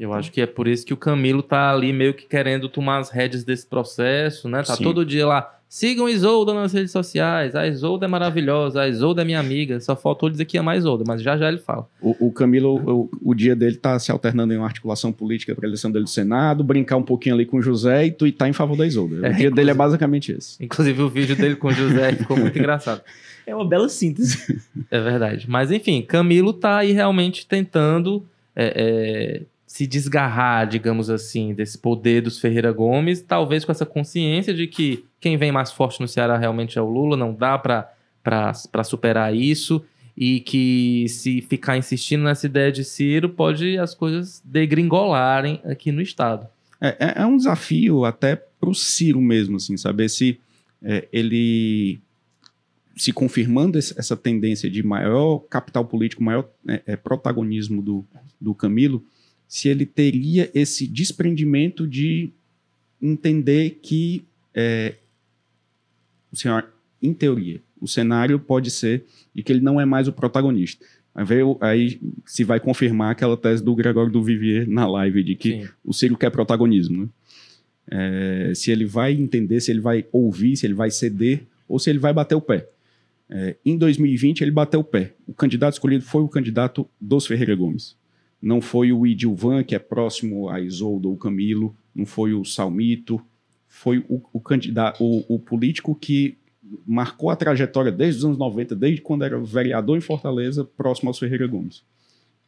[0.00, 3.00] Eu acho que é por isso que o Camilo tá ali meio que querendo tomar
[3.00, 4.62] as rédeas desse processo, né?
[4.62, 4.82] Tá Sim.
[4.82, 5.54] todo dia lá.
[5.68, 7.54] Sigam Isolda nas redes sociais.
[7.54, 9.78] A Isolda é maravilhosa, a Isolda é minha amiga.
[9.78, 11.86] Só faltou dizer que é mais Isolda, mas já já ele fala.
[12.00, 15.66] O, o Camilo, o, o, dia dele tá se alternando em uma articulação política para
[15.66, 18.54] a eleição dele do Senado, brincar um pouquinho ali com o José e tuitar em
[18.54, 19.28] favor da Isolda.
[19.28, 20.56] É, o dia dele é basicamente esse.
[20.64, 23.02] Inclusive o vídeo dele com o José ficou muito engraçado.
[23.46, 24.60] É uma bela síntese.
[24.90, 25.44] É verdade.
[25.46, 28.24] Mas enfim, Camilo tá aí realmente tentando.
[28.56, 34.52] É, é se desgarrar, digamos assim, desse poder dos Ferreira Gomes, talvez com essa consciência
[34.52, 38.82] de que quem vem mais forte no Ceará realmente é o Lula, não dá para
[38.82, 39.80] superar isso,
[40.16, 46.02] e que se ficar insistindo nessa ideia de Ciro, pode as coisas degringolarem aqui no
[46.02, 46.48] Estado.
[46.80, 50.40] É, é, é um desafio até para o Ciro mesmo, assim, saber se
[50.82, 52.00] é, ele
[52.96, 58.04] se confirmando essa tendência de maior capital político, maior é, é, protagonismo do,
[58.40, 59.04] do Camilo,
[59.50, 62.30] se ele teria esse desprendimento de
[63.02, 64.22] entender que
[64.54, 64.94] é,
[66.30, 70.12] o senhor, em teoria, o cenário pode ser e que ele não é mais o
[70.12, 70.86] protagonista.
[71.12, 75.34] Aí, veio, aí se vai confirmar aquela tese do Gregório do Vivier na live de
[75.34, 75.68] que Sim.
[75.84, 77.02] o Ciro quer protagonismo.
[77.02, 77.08] Né?
[77.90, 81.90] É, se ele vai entender, se ele vai ouvir, se ele vai ceder ou se
[81.90, 82.68] ele vai bater o pé.
[83.28, 85.12] É, em 2020, ele bateu o pé.
[85.26, 87.98] O candidato escolhido foi o candidato dos Ferreira Gomes.
[88.40, 93.20] Não foi o Idilvan, que é próximo a Isolda ou Camilo, não foi o Salmito,
[93.68, 96.38] foi o, o candidato, o, o, político que
[96.86, 101.18] marcou a trajetória desde os anos 90, desde quando era vereador em Fortaleza, próximo aos
[101.18, 101.82] Ferreira Gomes.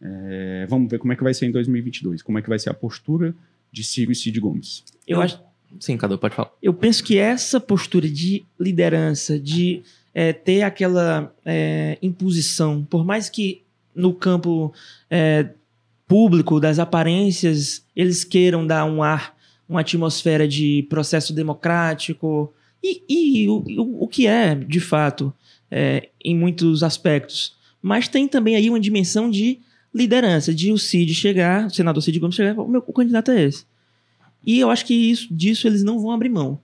[0.00, 2.70] É, vamos ver como é que vai ser em 2022, como é que vai ser
[2.70, 3.34] a postura
[3.70, 4.84] de Ciro e Cid Gomes.
[5.06, 5.40] Eu acho.
[5.78, 6.52] Sim, Cadu, pode falar.
[6.62, 13.30] Eu penso que essa postura de liderança, de é, ter aquela é, imposição, por mais
[13.30, 13.62] que
[13.94, 14.74] no campo
[15.08, 15.50] é,
[16.12, 19.34] público, das aparências, eles queiram dar um ar,
[19.66, 22.52] uma atmosfera de processo democrático,
[22.84, 25.32] e, e o, o, o, que é, de fato,
[25.70, 27.56] é, em muitos aspectos.
[27.80, 29.60] Mas tem também aí uma dimensão de
[29.94, 33.44] liderança, de o Cid chegar, o senador Cid Gomes chegar, o meu o candidato é
[33.44, 33.64] esse.
[34.46, 36.60] E eu acho que isso, disso eles não vão abrir mão.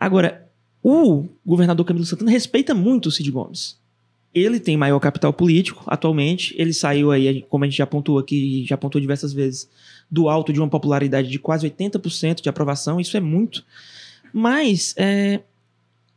[0.00, 0.48] Agora,
[0.82, 3.78] o governador Camilo Santana respeita muito o Cid Gomes.
[4.34, 6.54] Ele tem maior capital político atualmente.
[6.58, 9.68] Ele saiu aí, como a gente já apontou aqui, já apontou diversas vezes,
[10.10, 12.98] do alto de uma popularidade de quase 80% de aprovação.
[12.98, 13.64] Isso é muito.
[14.32, 15.40] Mas é,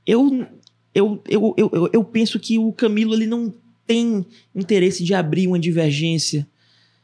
[0.06, 0.48] eu,
[0.94, 3.54] eu, eu, eu, eu penso que o Camilo ele não
[3.86, 4.26] tem
[4.56, 6.48] interesse de abrir uma divergência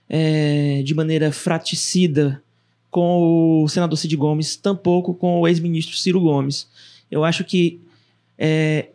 [0.09, 2.41] é, de maneira fraticida
[2.89, 6.67] com o senador Cid Gomes, tampouco com o ex-ministro Ciro Gomes.
[7.09, 7.79] Eu acho que
[8.37, 8.89] é,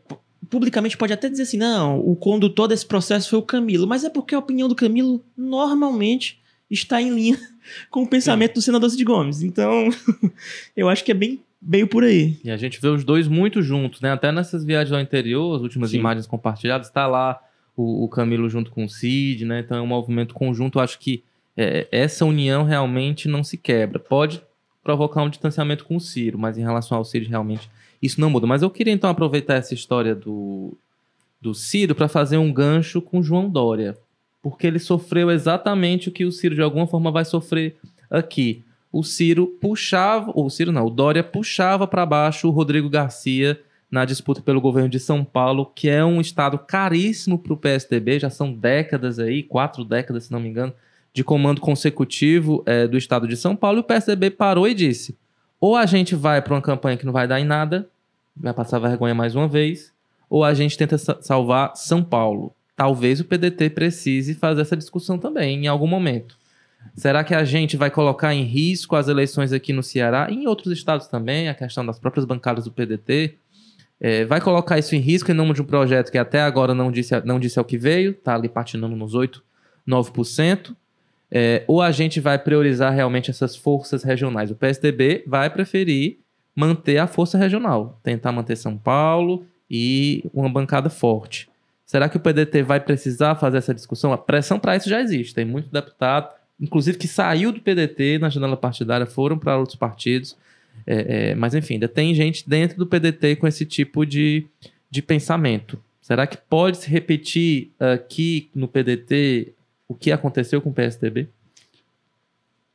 [0.50, 4.10] publicamente pode até dizer assim, não, o condutor desse processo foi o Camilo, mas é
[4.10, 7.38] porque a opinião do Camilo normalmente está em linha
[7.90, 9.42] com o pensamento do senador Cid Gomes.
[9.42, 9.88] Então,
[10.76, 12.38] eu acho que é bem meio por aí.
[12.44, 14.12] E a gente vê os dois muito juntos, né?
[14.12, 15.98] Até nessas viagens ao interior, as últimas Sim.
[15.98, 17.40] imagens compartilhadas, está lá
[17.76, 19.60] o, o, Camilo junto com o Cid, né?
[19.60, 20.78] Então é um movimento conjunto.
[20.78, 21.24] Eu acho que
[21.56, 23.98] é, essa união realmente não se quebra.
[23.98, 24.42] Pode
[24.82, 27.68] provocar um distanciamento com o Ciro, mas em relação ao Cid, realmente
[28.02, 28.46] isso não muda.
[28.46, 30.76] Mas eu queria então aproveitar essa história do,
[31.40, 33.96] do Ciro para fazer um gancho com João Dória.
[34.42, 37.76] Porque ele sofreu exatamente o que o Ciro de alguma forma vai sofrer
[38.10, 38.62] aqui.
[38.92, 43.60] O Ciro puxava, ou o Ciro não, o Dória puxava para baixo o Rodrigo Garcia
[43.90, 48.18] na disputa pelo governo de São Paulo, que é um estado caríssimo para o PSDB,
[48.18, 50.72] já são décadas aí, quatro décadas, se não me engano,
[51.12, 55.16] de comando consecutivo é, do estado de São Paulo, e o PSDB parou e disse:
[55.66, 57.88] ou a gente vai para uma campanha que não vai dar em nada,
[58.36, 59.92] vai passar vergonha mais uma vez,
[60.30, 62.54] ou a gente tenta salvar São Paulo.
[62.76, 66.38] Talvez o PDT precise fazer essa discussão também em algum momento.
[66.94, 70.46] Será que a gente vai colocar em risco as eleições aqui no Ceará e em
[70.46, 73.34] outros estados também, a questão das próprias bancadas do PDT?
[73.98, 76.92] É, vai colocar isso em risco em nome de um projeto que até agora não
[76.92, 79.42] disse, não disse ao que veio, está ali patinando nos 8,
[79.88, 80.76] 9%.
[81.38, 84.50] É, ou a gente vai priorizar realmente essas forças regionais?
[84.50, 86.16] O PSDB vai preferir
[86.54, 91.46] manter a força regional, tentar manter São Paulo e uma bancada forte.
[91.84, 94.14] Será que o PDT vai precisar fazer essa discussão?
[94.14, 95.34] A pressão para isso já existe.
[95.34, 100.38] Tem muito deputado, inclusive que saiu do PDT na janela partidária, foram para outros partidos.
[100.86, 104.46] É, é, mas enfim, ainda tem gente dentro do PDT com esse tipo de,
[104.90, 105.78] de pensamento.
[106.00, 109.52] Será que pode se repetir aqui no PDT
[109.88, 111.28] o que aconteceu com o PSDB?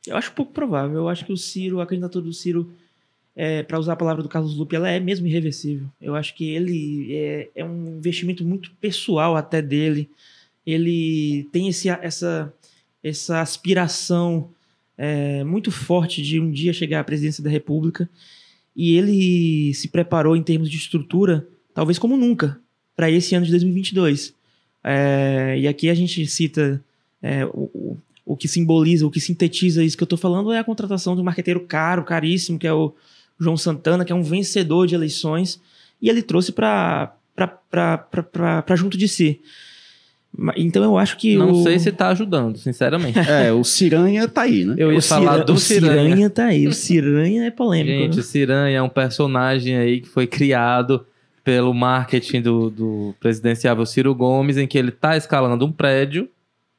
[0.06, 0.96] Eu acho pouco provável.
[0.96, 2.72] Eu acho que o Ciro, a candidatura do Ciro,
[3.36, 5.86] é, para usar a palavra do Carlos Lupe, ela é mesmo irreversível.
[6.00, 10.10] Eu acho que ele é, é um investimento muito pessoal até dele.
[10.66, 12.52] Ele tem esse, essa,
[13.02, 14.50] essa aspiração
[14.96, 18.08] é, muito forte de um dia chegar à presidência da República.
[18.74, 22.58] E ele se preparou em termos de estrutura, talvez como nunca,
[22.96, 24.34] para esse ano de 2022.
[24.82, 26.82] É, e aqui a gente cita
[27.22, 30.64] é, o, o que simboliza, o que sintetiza isso que eu estou falando é a
[30.64, 32.92] contratação de um marqueteiro caro, caríssimo, que é o
[33.38, 35.60] João Santana, que é um vencedor de eleições,
[36.00, 37.14] e ele trouxe para
[38.76, 39.40] junto de si.
[40.56, 41.36] Então eu acho que.
[41.36, 41.62] Não o...
[41.62, 43.18] sei se está ajudando, sinceramente.
[43.28, 44.74] É, o Ciranha tá aí, né?
[44.78, 45.44] Eu ia o falar Cira...
[45.44, 46.02] do o Ciranha.
[46.02, 46.66] Ciranha tá aí.
[46.66, 47.98] O Ciranha é polêmico.
[47.98, 48.20] Gente, né?
[48.20, 51.04] o Ciranha é um personagem aí que foi criado
[51.44, 56.28] pelo marketing do, do presidenciável Ciro Gomes, em que ele está escalando um prédio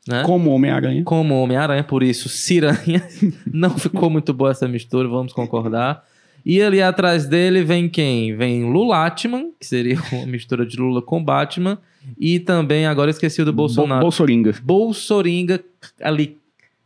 [0.07, 0.23] né?
[0.23, 1.03] Como Homem-Aranha.
[1.03, 3.07] Como Homem-Aranha, por isso Ciranha.
[3.51, 6.03] Não ficou muito boa essa mistura, vamos concordar.
[6.45, 8.35] E ali atrás dele vem quem?
[8.35, 11.77] Vem Lulatman, que seria uma mistura de Lula com Batman.
[12.19, 14.01] E também, agora esqueci do Bolsonaro.
[14.01, 14.53] Bo Bolsoringa.
[14.61, 15.63] Bolsoringa
[16.01, 16.37] ali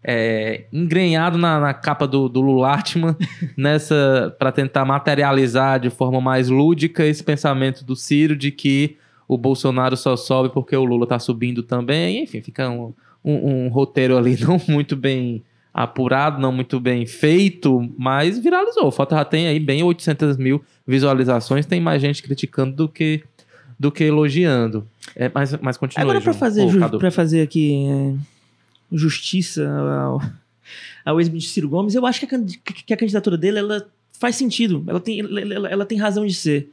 [0.04, 3.16] é, engrenhado na, na, capa do, do Lulatman,
[3.58, 8.96] nessa para tentar materializar de forma mais lúdica esse pensamento do Ciro de que
[9.28, 12.24] o Bolsonaro só sobe porque o Lula tá subindo também.
[12.24, 12.94] Enfim, fica um,
[13.28, 18.88] um, um roteiro ali não muito bem apurado, não muito bem feito, mas viralizou.
[18.88, 23.24] O foto já tem aí bem 800 mil visualizações, tem mais gente criticando do que
[23.80, 24.88] do que elogiando.
[25.16, 26.02] É, mas, mas continua.
[26.02, 28.16] Agora, para fazer, oh, fazer aqui é,
[28.92, 30.22] justiça ao,
[31.06, 32.40] ao ex-ministro Ciro Gomes, eu acho que a,
[32.86, 36.72] que a, candidatura dele ela faz sentido, ela tem, ela, ela tem razão de ser.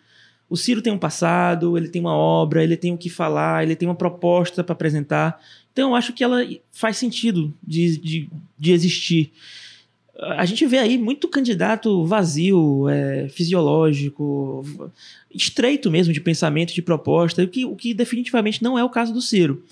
[0.49, 3.77] O Ciro tem um passado, ele tem uma obra, ele tem o que falar, ele
[3.77, 5.39] tem uma proposta para apresentar.
[5.75, 9.33] Então eu acho que ela faz sentido de, de, de existir.
[10.37, 14.65] A gente vê aí muito candidato vazio, é, fisiológico,
[15.35, 19.13] estreito mesmo de pensamento, de proposta, o que, o que definitivamente não é o caso
[19.13, 19.65] do Ciro.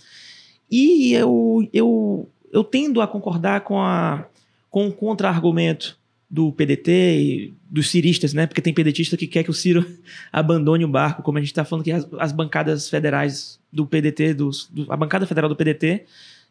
[0.69, 4.27] E eu, eu, eu tendo a concordar com, a,
[4.69, 5.97] com o contra-argumento
[6.33, 8.47] do PDT e dos ciristas, né?
[8.47, 9.87] Porque tem pedetista que quer que o Ciro
[10.33, 14.33] abandone o barco, como a gente está falando que as, as, bancadas federais do PDT,
[14.33, 14.51] do,
[14.89, 16.07] a bancada federal do PDT,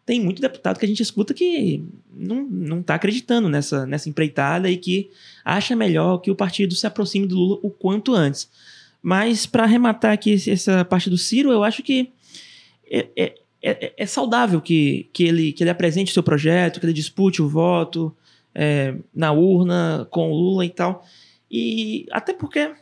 [0.05, 4.69] tem muito deputado que a gente escuta que não, não tá acreditando nessa, nessa empreitada
[4.69, 5.09] e que
[5.43, 8.47] acha melhor que o partido se aproxime do Lula o quanto antes.
[9.01, 12.11] Mas para arrematar aqui essa parte do Ciro, eu acho que
[12.87, 16.85] é, é, é, é saudável que, que, ele, que ele apresente o seu projeto, que
[16.85, 18.15] ele dispute o voto,
[18.53, 21.05] é, na urna com Lula e tal.
[21.49, 22.73] E até porque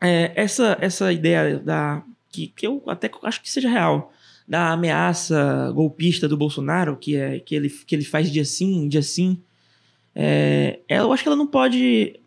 [0.00, 4.12] é, essa, essa ideia da que, que eu até acho que seja real
[4.48, 9.02] da ameaça golpista do Bolsonaro, que é que ele, que ele faz dia sim, dia
[9.02, 9.40] sim,
[10.14, 12.18] é, eu acho que ela não pode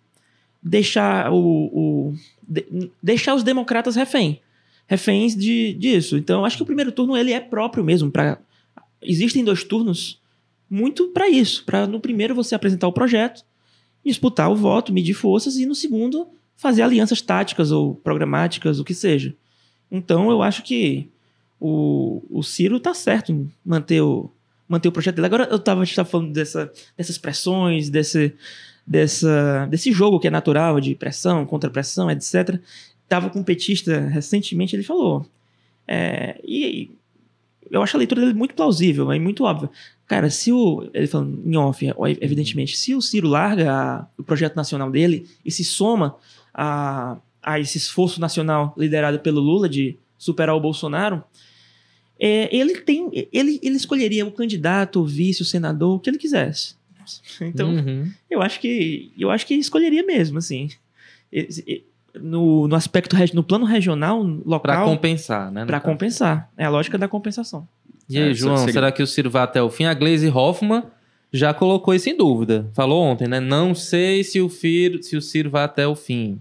[0.62, 2.16] deixar o, o
[2.48, 4.42] de, deixar os democratas refém,
[4.88, 6.18] reféns de, disso.
[6.18, 8.40] Então, acho que o primeiro turno ele é próprio mesmo para
[9.02, 10.20] existem dois turnos
[10.70, 13.44] muito para isso, para no primeiro você apresentar o projeto,
[14.06, 18.94] disputar o voto, medir forças e no segundo fazer alianças táticas ou programáticas, o que
[18.94, 19.36] seja.
[19.92, 21.10] Então eu acho que
[21.60, 24.30] o, o Ciro está certo em manter o,
[24.68, 25.28] manter o projeto dele.
[25.28, 28.34] Agora eu tava, a gente estava falando dessa, dessas pressões, desse,
[28.86, 32.60] dessa, desse jogo que é natural de pressão, contra-pressão, etc.
[33.08, 35.26] Tava com um petista recentemente, ele falou.
[35.88, 36.92] É, e
[37.70, 39.70] eu acho a leitura dele muito plausível, é muito óbvia.
[40.08, 40.88] Cara, se o.
[40.94, 41.86] Ele falando em off,
[42.22, 46.16] evidentemente, se o Ciro larga a, o projeto nacional dele e se soma
[46.54, 51.24] a, a esse esforço nacional liderado pelo Lula de superar o Bolsonaro,
[52.20, 53.10] é, ele tem.
[53.32, 56.76] Ele, ele escolheria o candidato, o vice, o senador, o que ele quisesse.
[57.42, 58.12] Então, uhum.
[58.30, 59.12] eu acho que.
[59.18, 60.70] Eu acho que escolheria mesmo, assim.
[62.14, 64.60] No, no aspecto no plano regional, local.
[64.62, 65.66] Para compensar, né?
[65.66, 66.50] Para compensar.
[66.56, 67.68] É a lógica da compensação.
[68.10, 68.74] E aí, é, João, seria...
[68.74, 69.86] será que o Ciro vai até o fim?
[69.86, 70.84] A Glaze Hoffman
[71.32, 72.70] já colocou isso em dúvida.
[72.74, 73.40] Falou ontem, né?
[73.40, 76.40] Não sei se o, Ciro, se o Ciro vai até o fim.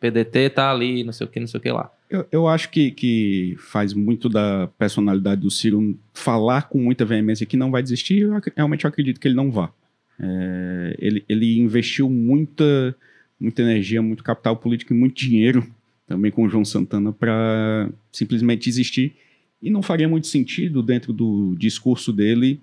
[0.00, 1.92] PDT tá ali, não sei o que, não sei o que lá.
[2.10, 7.46] Eu, eu acho que, que faz muito da personalidade do Ciro falar com muita veemência
[7.46, 8.22] que não vai desistir.
[8.22, 9.70] Eu, realmente eu acredito que ele não vá.
[10.18, 12.94] É, ele, ele investiu muita,
[13.38, 15.66] muita energia, muito capital político e muito dinheiro
[16.06, 19.14] também com o João Santana para simplesmente desistir
[19.62, 22.60] e não faria muito sentido dentro do discurso dele,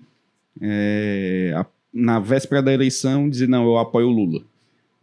[0.60, 4.42] é, a, na véspera da eleição, dizer: não, eu apoio o Lula.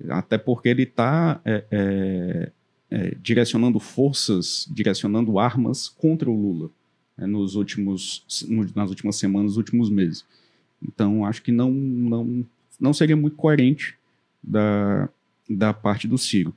[0.09, 2.51] Até porque ele está é, é,
[2.91, 6.69] é, direcionando forças, direcionando armas contra o Lula
[7.17, 10.23] né, nos últimos, no, nas últimas semanas, nos últimos meses.
[10.81, 12.45] Então, acho que não, não,
[12.79, 13.95] não seria muito coerente
[14.43, 15.09] da,
[15.49, 16.53] da parte do Ciro.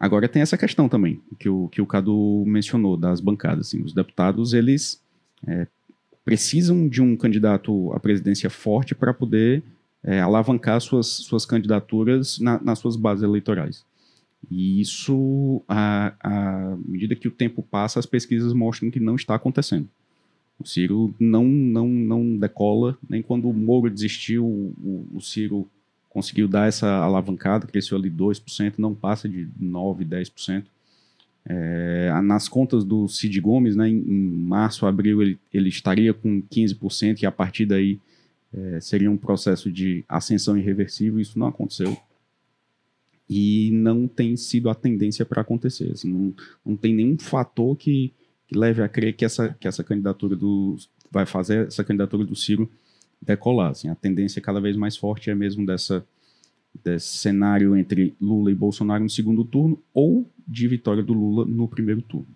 [0.00, 3.66] Agora tem essa questão também, que o, que o Cadu mencionou, das bancadas.
[3.66, 5.04] Assim, os deputados, eles
[5.46, 5.66] é,
[6.24, 9.62] precisam de um candidato à presidência forte para poder
[10.02, 13.84] é, alavancar suas, suas candidaturas na, nas suas bases eleitorais.
[14.50, 19.86] E isso, à, medida que o tempo passa, as pesquisas mostram que não está acontecendo.
[20.58, 25.68] O Ciro não, não, não decola, nem quando o Moro desistiu, o, o Ciro
[26.10, 30.64] conseguiu dar essa alavancada, cresceu ali 2%, não passa de 9%, 10%.
[31.46, 36.42] É, nas contas do Cid Gomes, né, em, em março, abril, ele, ele estaria com
[36.42, 37.98] 15%, e a partir daí
[38.52, 41.20] é, seria um processo de ascensão irreversível.
[41.20, 41.96] Isso não aconteceu.
[43.28, 45.92] E não tem sido a tendência para acontecer.
[45.92, 46.34] Assim, não,
[46.66, 48.12] não tem nenhum fator que,
[48.48, 50.76] que leve a crer que essa, que essa candidatura do.
[51.10, 52.68] vai fazer essa candidatura do Ciro
[53.20, 53.70] decolar.
[53.70, 56.04] Assim, a tendência cada vez mais forte é mesmo dessa,
[56.82, 61.68] desse cenário entre Lula e Bolsonaro no segundo turno ou de vitória do Lula no
[61.68, 62.28] primeiro turno.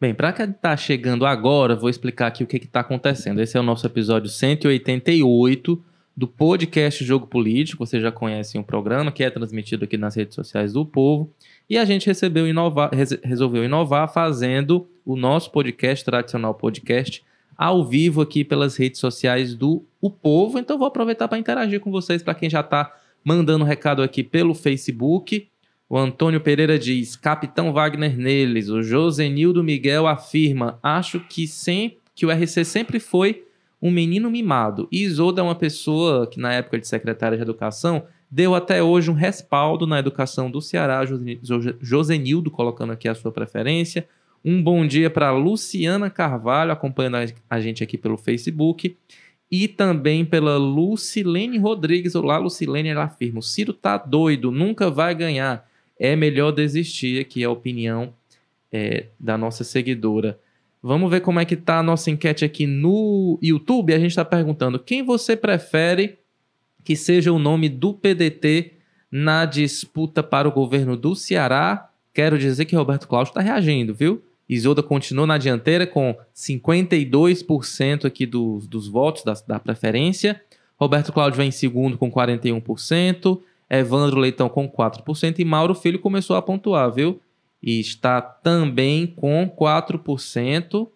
[0.00, 3.40] Bem, para quem está chegando agora, vou explicar aqui o que está acontecendo.
[3.40, 5.84] Esse é o nosso episódio 188
[6.16, 7.86] do podcast Jogo Político.
[7.86, 11.32] Vocês já conhecem o programa, que é transmitido aqui nas redes sociais do Povo.
[11.70, 12.90] E a gente recebeu inovar,
[13.22, 17.24] resolveu inovar fazendo o nosso podcast, tradicional podcast,
[17.62, 20.58] ao vivo aqui pelas redes sociais do O Povo.
[20.58, 22.92] Então vou aproveitar para interagir com vocês, para quem já está
[23.24, 25.48] mandando recado aqui pelo Facebook.
[25.88, 28.68] O Antônio Pereira diz: Capitão Wagner neles.
[28.68, 33.44] O Josenildo Miguel afirma: Acho que, sempre, que o RC sempre foi
[33.80, 34.88] um menino mimado.
[34.90, 39.08] E Isolda é uma pessoa que, na época de secretária de Educação, deu até hoje
[39.08, 41.02] um respaldo na educação do Ceará.
[41.80, 44.08] Josenildo, colocando aqui a sua preferência.
[44.44, 48.96] Um bom dia para Luciana Carvalho, acompanhando a gente aqui pelo Facebook.
[49.48, 52.16] E também pela Lucilene Rodrigues.
[52.16, 55.68] Olá, Lucilene, ela afirma: o Ciro tá doido, nunca vai ganhar.
[55.96, 58.12] É melhor desistir, aqui é a opinião
[58.72, 60.40] é, da nossa seguidora.
[60.82, 63.94] Vamos ver como é que tá a nossa enquete aqui no YouTube.
[63.94, 66.18] A gente está perguntando quem você prefere
[66.82, 68.72] que seja o nome do PDT
[69.08, 71.90] na disputa para o governo do Ceará.
[72.12, 74.20] Quero dizer que Roberto Cláudio está reagindo, viu?
[74.52, 80.42] Isolda continuou na dianteira com 52% aqui dos, dos votos da, da preferência.
[80.76, 83.40] Roberto Cláudio vem em segundo com 41%.
[83.70, 87.18] Evandro Leitão com 4% e Mauro Filho começou a pontuar, viu?
[87.62, 90.88] E está também com 4%.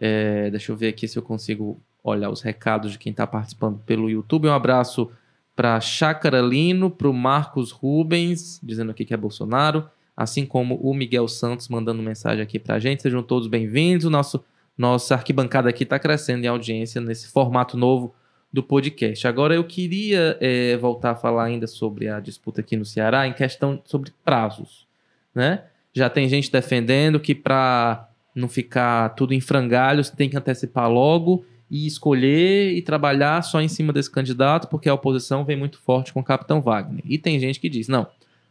[0.00, 3.78] É, deixa eu ver aqui se eu consigo olhar os recados de quem está participando
[3.80, 4.48] pelo YouTube.
[4.48, 5.10] Um abraço
[5.54, 10.92] para Chácara Lino, para o Marcos Rubens, dizendo aqui que é Bolsonaro assim como o
[10.92, 13.02] Miguel Santos mandando mensagem aqui para a gente.
[13.02, 14.04] Sejam todos bem-vindos.
[14.04, 14.44] O nosso
[14.76, 18.12] nossa arquibancada aqui está crescendo em audiência nesse formato novo
[18.52, 19.28] do podcast.
[19.28, 23.32] Agora eu queria é, voltar a falar ainda sobre a disputa aqui no Ceará em
[23.32, 24.88] questão sobre prazos,
[25.32, 25.64] né?
[25.92, 31.44] Já tem gente defendendo que para não ficar tudo em frangalhos tem que antecipar logo
[31.70, 36.12] e escolher e trabalhar só em cima desse candidato porque a oposição vem muito forte
[36.12, 37.04] com o Capitão Wagner.
[37.04, 38.06] E tem gente que diz não,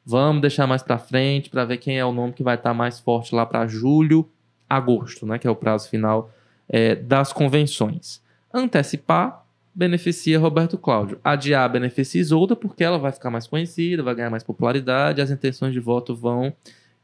[0.09, 2.73] Vamos deixar mais para frente para ver quem é o nome que vai estar tá
[2.73, 4.25] mais forte lá para julho,
[4.69, 6.31] agosto, né, que é o prazo final
[6.69, 8.21] é, das convenções.
[8.53, 9.45] Antecipar
[9.75, 11.19] beneficia Roberto Cláudio.
[11.21, 15.73] Adiar beneficia Isolda porque ela vai ficar mais conhecida, vai ganhar mais popularidade, as intenções
[15.73, 16.53] de voto vão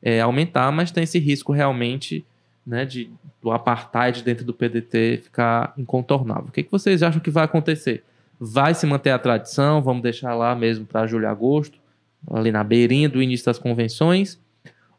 [0.01, 2.25] é, aumentar, mas tem esse risco realmente
[2.65, 6.45] né, de, do apartheid dentro do PDT ficar incontornável.
[6.47, 8.01] O que, que vocês acham que vai acontecer?
[8.39, 9.81] Vai se manter a tradição?
[9.81, 11.82] Vamos deixar lá mesmo para julho e agosto?
[12.29, 14.39] Ali na beirinha do início das convenções,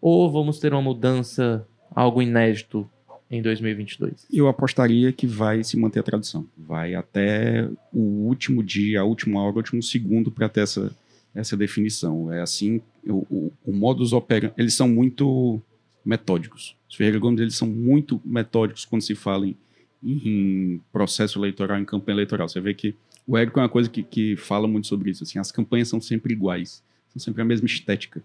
[0.01, 2.89] ou vamos ter uma mudança, algo inédito
[3.31, 4.27] em 2022?
[4.33, 6.47] Eu apostaria que vai se manter a tradição.
[6.57, 10.95] Vai até o último dia, a última hora, o último segundo para ter essa,
[11.35, 12.33] essa definição.
[12.33, 15.61] É assim, o, o, o modus operandi, eles são muito
[16.05, 16.77] metódicos.
[16.89, 19.57] Os Ferreira Gomes, eles são muito metódicos quando se fala em,
[20.03, 22.49] em processo eleitoral, em campanha eleitoral.
[22.49, 22.95] Você vê que
[23.27, 25.25] o Érico é uma coisa que, que fala muito sobre isso.
[25.25, 26.83] Assim, as campanhas são sempre iguais
[27.15, 28.23] são sempre a mesma estética.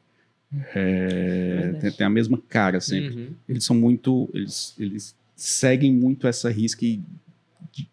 [0.74, 3.16] É, tem, tem, a mesma cara sempre.
[3.16, 3.34] Uhum.
[3.48, 4.30] Eles são muito.
[4.34, 7.00] Eles, eles seguem muito essa risca e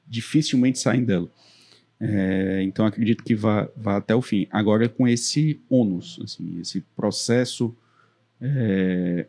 [0.07, 1.31] dificilmente saem dela.
[1.99, 4.47] É, então acredito que vá, vá até o fim.
[4.51, 7.75] Agora com esse ônus, assim, esse processo
[8.41, 9.27] é,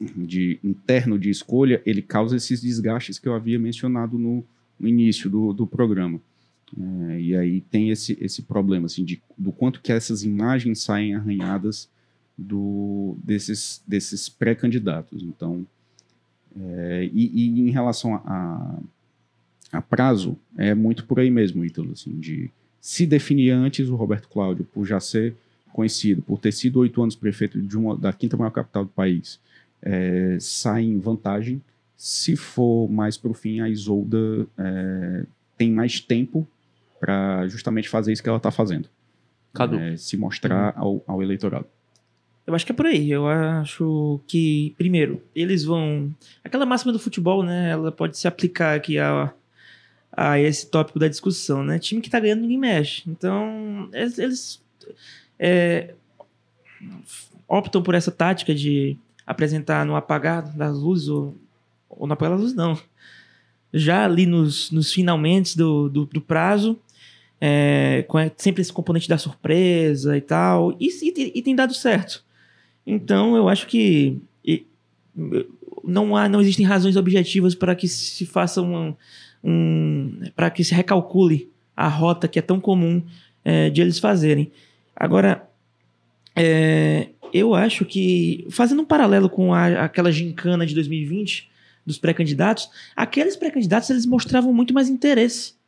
[0.00, 4.44] de interno de escolha, ele causa esses desgastes que eu havia mencionado no,
[4.78, 6.20] no início do, do programa.
[6.80, 11.14] É, e aí tem esse, esse problema assim, de, do quanto que essas imagens saem
[11.14, 11.88] arranhadas
[12.36, 15.22] do, desses, desses pré-candidatos.
[15.22, 15.64] Então,
[16.60, 18.78] é, e, e, em relação a,
[19.72, 22.50] a, prazo, é muito por aí mesmo, Ítalo, assim, de
[22.80, 25.34] se definir antes o Roberto Cláudio, por já ser
[25.72, 29.40] conhecido, por ter sido oito anos prefeito de uma, da quinta maior capital do país,
[29.82, 31.62] é, sai em vantagem.
[31.96, 35.24] Se for mais para o fim, a Isolda é,
[35.56, 36.46] tem mais tempo
[37.04, 38.88] para justamente fazer isso que ela está fazendo.
[39.78, 41.66] É, se mostrar ao, ao eleitorado.
[42.46, 43.10] Eu acho que é por aí.
[43.10, 46.14] Eu acho que, primeiro, eles vão.
[46.42, 47.70] Aquela máxima do futebol, né?
[47.70, 49.32] Ela pode se aplicar aqui a,
[50.10, 51.78] a esse tópico da discussão, né?
[51.78, 53.02] Time que tá ganhando, ninguém mexe.
[53.06, 54.62] Então, eles, eles
[55.38, 55.94] é,
[57.46, 58.96] optam por essa tática de
[59.26, 61.36] apresentar no apagado das luzes, ou,
[61.88, 62.78] ou no apagado das luzes, não.
[63.72, 66.78] Já ali nos, nos finalmente do, do, do prazo,
[67.46, 72.24] é, com sempre esse componente da surpresa e tal, e, e, e tem dado certo.
[72.86, 74.18] Então, eu acho que
[75.84, 78.94] não há, não existem razões objetivas para que se faça um,
[79.42, 83.02] um para que se recalcule a rota que é tão comum
[83.44, 84.50] é, de eles fazerem.
[84.96, 85.46] Agora,
[86.34, 91.50] é, eu acho que fazendo um paralelo com a, aquela gincana de 2020
[91.84, 95.62] dos pré-candidatos, aqueles pré-candidatos eles mostravam muito mais interesse.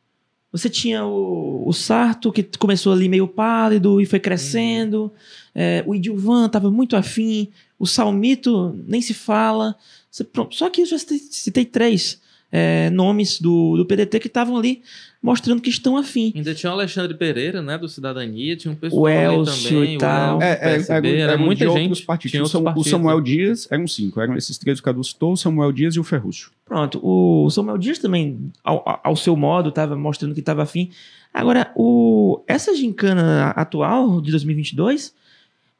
[0.56, 5.02] Você tinha o, o Sarto, que começou ali meio pálido e foi crescendo.
[5.02, 5.10] Uhum.
[5.54, 7.48] É, o Idilvan estava muito afim.
[7.78, 9.76] O Salmito nem se fala.
[10.10, 14.56] Você, só que eu já citei, citei três é, nomes do, do PDT que estavam
[14.56, 14.82] ali
[15.26, 16.32] mostrando que estão afim.
[16.36, 19.98] Ainda tinha o Alexandre Pereira, né, do Cidadania, tinha um pessoal o Elcio também, e
[19.98, 20.38] tal.
[20.38, 22.02] O Elcio, é, PSB, é, era muita gente.
[22.04, 22.54] Partidos.
[22.54, 22.86] O, partidos.
[22.86, 25.96] o Samuel Dias eram cinco, eram esses três que o Cadu citou, o Samuel Dias
[25.96, 26.50] e o Ferrúcio.
[26.64, 30.90] Pronto, o Samuel Dias também, ao, ao seu modo, estava mostrando que estava afim.
[31.34, 35.12] Agora, o, essa gincana atual, de 2022,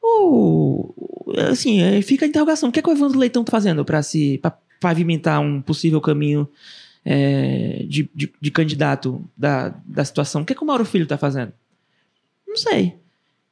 [0.03, 0.93] o,
[1.49, 2.67] assim, é, fica a interrogação.
[2.69, 5.99] O que, é que o Evandro Leitão está fazendo para se pra pavimentar um possível
[6.01, 6.47] caminho
[7.05, 10.41] é, de, de, de, candidato da, da situação?
[10.41, 11.53] O que, é que o Mauro Filho está fazendo?
[12.47, 12.95] Não sei.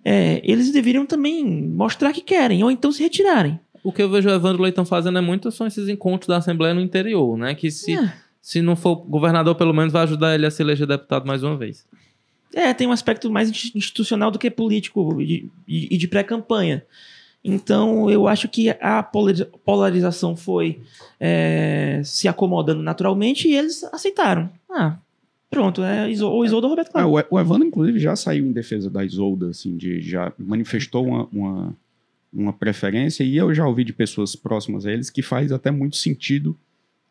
[0.03, 3.59] É, eles deveriam também mostrar que querem, ou então se retirarem.
[3.83, 6.73] O que eu vejo o Evandro Leitão fazendo é muito são esses encontros da Assembleia
[6.73, 7.53] no interior, né?
[7.53, 8.13] Que se, é.
[8.41, 11.55] se não for governador, pelo menos vai ajudar ele a se eleger deputado mais uma
[11.55, 11.87] vez.
[12.53, 16.83] É, tem um aspecto mais institucional do que político e de, de pré-campanha.
[17.47, 20.81] Então, eu acho que a polarização foi
[21.19, 24.49] é, se acomodando naturalmente e eles aceitaram.
[24.67, 24.97] Ah,
[25.47, 27.19] pronto, é o Isolda ou Roberto Cláudio.
[27.19, 31.29] É, o Evandro, inclusive, já saiu em defesa da Isolda, assim, de, já manifestou uma,
[31.31, 31.77] uma,
[32.33, 35.97] uma preferência e eu já ouvi de pessoas próximas a eles que faz até muito
[35.97, 36.57] sentido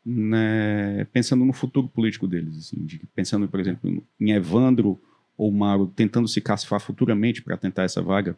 [0.05, 5.01] né, pensando no futuro político deles, assim, de, pensando, por exemplo, em Evandro
[5.39, 8.37] ou Mauro tentando se cacifar futuramente para tentar essa vaga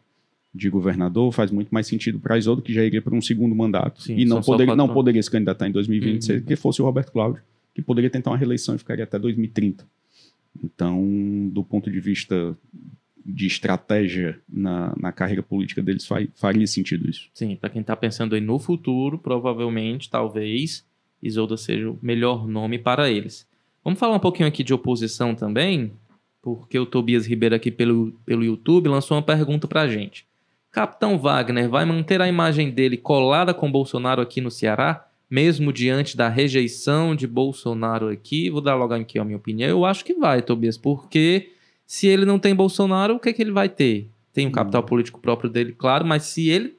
[0.53, 4.01] de governador, faz muito mais sentido para Isoldo, que já iria para um segundo mandato.
[4.01, 6.45] Sim, e não, poderia, não poderia se candidatar em 2026, uhum.
[6.45, 7.41] que fosse o Roberto Cláudio,
[7.75, 9.85] que poderia tentar uma reeleição e ficaria até 2030.
[10.63, 12.57] Então, do ponto de vista
[13.23, 17.29] de estratégia na, na carreira política deles, faria sentido isso.
[17.33, 20.85] Sim, para quem está pensando aí no futuro, provavelmente, talvez,
[21.21, 23.45] Isolda seja o melhor nome para eles.
[23.83, 25.91] Vamos falar um pouquinho aqui de oposição também
[26.47, 30.25] porque o Tobias Ribeiro aqui pelo, pelo YouTube lançou uma pergunta pra gente.
[30.71, 36.15] Capitão Wagner vai manter a imagem dele colada com Bolsonaro aqui no Ceará, mesmo diante
[36.15, 38.49] da rejeição de Bolsonaro aqui?
[38.49, 39.69] Vou dar logo aqui a minha opinião.
[39.69, 41.51] Eu acho que vai, Tobias, porque
[41.85, 44.09] se ele não tem Bolsonaro, o que, é que ele vai ter?
[44.33, 44.85] Tem um capital hum.
[44.85, 46.77] político próprio dele, claro, mas se ele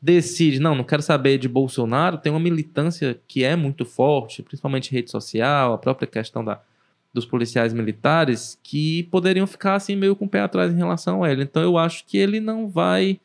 [0.00, 4.92] decide, não, não quero saber de Bolsonaro, tem uma militância que é muito forte, principalmente
[4.92, 6.60] rede social, a própria questão da
[7.14, 11.30] dos policiais militares que poderiam ficar assim meio com o pé atrás em relação a
[11.30, 11.44] ele.
[11.44, 13.20] Então eu acho que ele não vai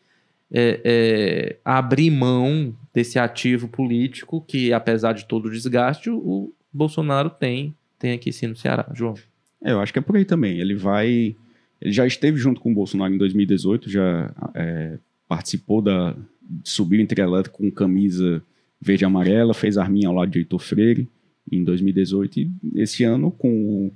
[0.52, 7.32] é, é, abrir mão desse ativo político que, apesar de todo o desgaste, o Bolsonaro
[7.32, 8.88] tem, tem aqui sim no Ceará.
[8.94, 9.16] João.
[9.64, 10.60] É, eu acho que é por aí também.
[10.60, 11.36] Ele vai.
[11.82, 16.16] Ele já esteve junto com o Bolsonaro em 2018, já é, participou da.
[16.64, 18.44] subiu entre elétrico com camisa
[18.80, 21.10] verde e amarela, fez arminha ao lado de Heitor Freire
[21.52, 23.92] em 2018 e esse ano com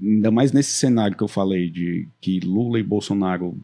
[0.00, 3.56] ainda mais nesse cenário que eu falei de que Lula e Bolsonaro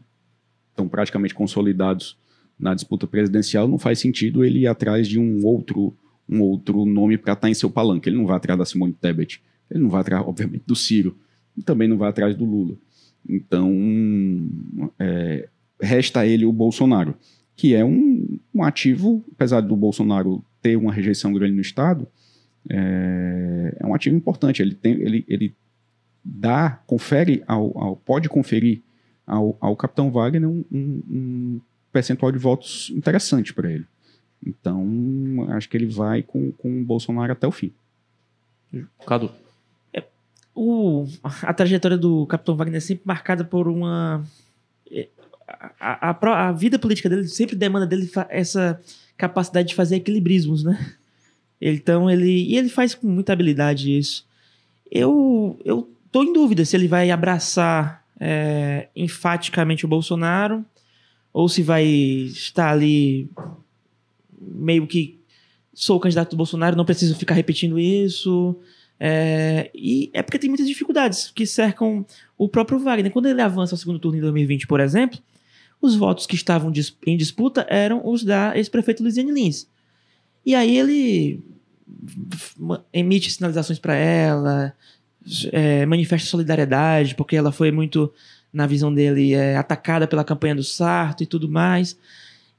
[0.69, 2.17] estão praticamente consolidados
[2.57, 5.93] na disputa presidencial, não faz sentido ele ir atrás de um outro
[6.27, 8.09] um outro nome para estar tá em seu palanque.
[8.09, 11.15] Ele não vai atrás da Simone Tebet, ele não vai atrás, obviamente, do Ciro,
[11.55, 12.75] e também não vai atrás do Lula.
[13.27, 13.71] Então,
[14.99, 15.47] é,
[15.79, 17.15] resta ele o Bolsonaro,
[17.55, 22.07] que é um, um ativo, apesar do Bolsonaro ter uma rejeição grande no Estado,
[22.69, 24.61] é, é um ativo importante.
[24.61, 25.55] Ele, tem, ele, ele
[26.23, 28.81] dá, confere ao, ao pode conferir
[29.25, 31.61] ao, ao capitão Wagner um, um, um
[31.91, 33.85] percentual de votos interessante para ele.
[34.45, 37.71] Então, acho que ele vai com, com o Bolsonaro até o fim.
[39.05, 39.31] Cadu.
[39.93, 40.03] É,
[40.53, 44.23] o, a trajetória do Capitão Wagner é sempre marcada por uma.
[44.91, 45.07] É,
[45.79, 48.79] a, a, a vida política dele sempre demanda dele essa
[49.17, 50.95] capacidade de fazer equilibrismos, né?
[51.73, 52.43] Então ele.
[52.47, 54.25] E ele faz com muita habilidade isso.
[54.91, 60.63] Eu, eu tô em dúvida se ele vai abraçar é, enfaticamente o Bolsonaro
[61.33, 63.27] ou se vai estar ali
[64.39, 65.19] meio que
[65.73, 68.55] sou o candidato do Bolsonaro, não preciso ficar repetindo isso.
[68.99, 72.05] É, e é porque tem muitas dificuldades que cercam
[72.37, 73.11] o próprio Wagner.
[73.11, 75.19] Quando ele avança ao segundo turno em 2020, por exemplo,
[75.81, 76.71] os votos que estavam
[77.05, 79.67] em disputa eram os da ex-prefeito Luiziane Lins.
[80.45, 81.43] E aí ele
[82.91, 84.73] emite sinalizações para ela,
[85.51, 88.11] é, manifesta solidariedade, porque ela foi muito,
[88.51, 91.97] na visão dele, é, atacada pela campanha do Sarto e tudo mais.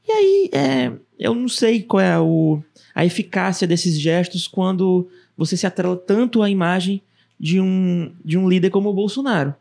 [0.07, 2.63] E aí, é, eu não sei qual é o,
[2.95, 7.03] a eficácia desses gestos quando você se atrela tanto à imagem
[7.39, 9.55] de um, de um líder como o Bolsonaro.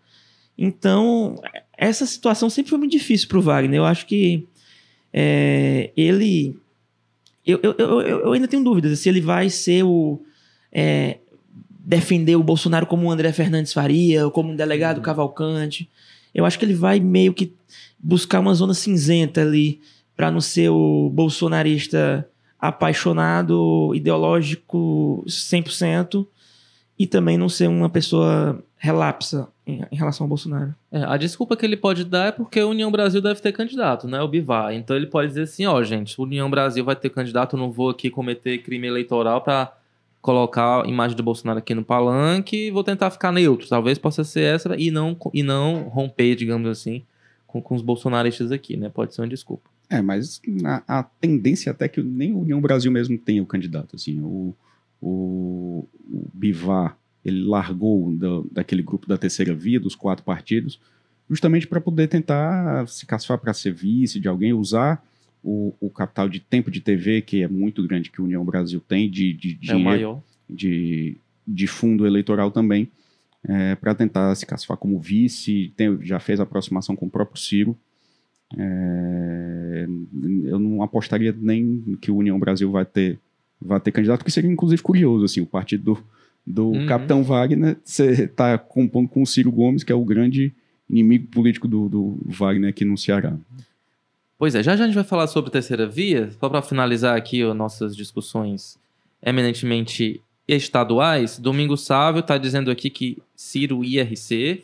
[0.57, 1.36] Então,
[1.78, 3.78] essa situação sempre foi muito difícil para o Wagner.
[3.78, 4.47] Eu acho que
[5.13, 6.57] é, ele.
[7.46, 10.22] Eu, eu, eu, eu, ainda tenho dúvidas se ele vai ser o.
[10.72, 11.20] É,
[11.70, 15.04] defender o Bolsonaro como o André Fernandes faria, ou como um delegado uhum.
[15.04, 15.89] Cavalcante.
[16.34, 17.54] Eu acho que ele vai meio que
[18.00, 19.80] buscar uma zona cinzenta ali
[20.16, 22.28] para não ser o bolsonarista
[22.60, 26.26] apaixonado, ideológico 100%
[26.98, 30.74] e também não ser uma pessoa relapsa em, em relação ao Bolsonaro.
[30.91, 34.07] É, a desculpa que ele pode dar é porque a União Brasil deve ter candidato,
[34.07, 34.22] né?
[34.22, 34.74] O Bivar.
[34.74, 37.89] Então ele pode dizer assim, ó, gente, União Brasil vai ter candidato, eu não vou
[37.89, 39.76] aqui cometer crime eleitoral para
[40.22, 43.68] colocar a imagem do Bolsonaro aqui no palanque, vou tentar ficar neutro.
[43.68, 47.03] Talvez possa ser essa e não e não romper, digamos assim,
[47.45, 48.89] com, com os bolsonaristas aqui, né?
[48.89, 49.70] Pode ser uma desculpa.
[49.88, 53.95] É, mas a, a tendência até que nem o União Brasil mesmo tem o candidato,
[53.95, 54.55] assim, o,
[54.99, 60.80] o, o Bivar, ele largou do, daquele grupo da terceira via, dos quatro partidos,
[61.28, 65.04] justamente para poder tentar se caçar para ser vice de alguém, usar
[65.44, 68.80] o, o, capital de tempo de TV, que é muito grande, que o União Brasil
[68.80, 71.18] tem, de, de é dinheiro, de,
[71.48, 72.90] de fundo eleitoral também,
[73.44, 77.78] é, para tentar se caçar como vice, tem, já fez aproximação com o próprio Ciro,
[78.58, 79.88] é,
[80.44, 83.20] eu não apostaria nem que o União Brasil vai ter,
[83.60, 86.04] vai ter candidato, que seria inclusive curioso, assim, o partido do,
[86.46, 86.86] do uhum.
[86.86, 90.54] Capitão Wagner está compondo com o Ciro Gomes, que é o grande
[90.89, 93.36] inimigo político do, do Wagner aqui no Ceará.
[94.38, 97.41] Pois é, já já a gente vai falar sobre terceira via, só para finalizar aqui
[97.41, 98.78] as nossas discussões
[99.24, 104.64] eminentemente estaduais, Domingo Sávio está dizendo aqui que Ciro IRC,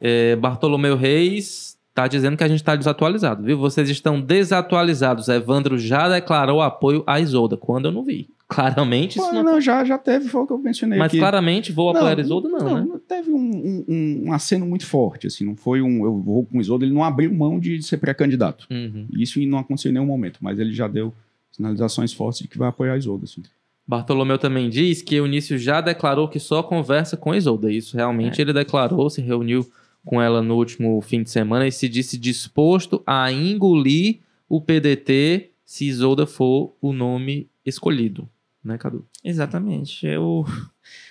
[0.00, 3.58] é, Bartolomeu Reis Tá dizendo que a gente está desatualizado, viu?
[3.58, 5.26] Vocês estão desatualizados.
[5.26, 8.30] Evandro já declarou apoio à Isolda, quando eu não vi.
[8.48, 9.42] Claramente isso não...
[9.42, 9.60] não...
[9.60, 12.58] já, já teve, foi o que eu mencionei Mas claramente vou apoiar a Isolda, não,
[12.58, 13.00] não, né?
[13.06, 16.60] Teve um, um, um, aceno muito forte, assim, não foi um, eu vou com o
[16.60, 18.66] Isolda, ele não abriu mão de ser pré-candidato.
[18.70, 19.06] Uhum.
[19.12, 21.12] Isso não aconteceu em nenhum momento, mas ele já deu
[21.52, 23.42] sinalizações fortes de que vai apoiar Isolda, assim.
[23.86, 27.70] Bartolomeu também diz que Eunício já declarou que só conversa com Isolda.
[27.70, 28.42] Isso realmente é.
[28.42, 29.66] ele declarou, se reuniu
[30.04, 35.50] com ela no último fim de semana e se disse disposto a engolir o PDT
[35.64, 38.26] se Isolda for o nome escolhido,
[38.68, 39.04] né, Cadu?
[39.24, 40.06] Exatamente.
[40.06, 40.44] Eu...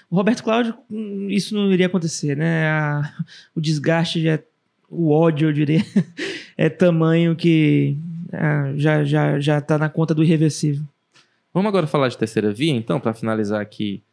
[0.10, 0.74] O Roberto Cláudio,
[1.28, 2.70] isso não iria acontecer, né?
[2.70, 3.14] A...
[3.54, 4.42] O desgaste, é...
[4.90, 5.84] o ódio, eu diria,
[6.56, 7.98] é tamanho que
[8.32, 10.84] é, já, já, já tá na conta do irreversível.
[11.54, 14.04] Vamos agora falar de terceira via, então, para finalizar aqui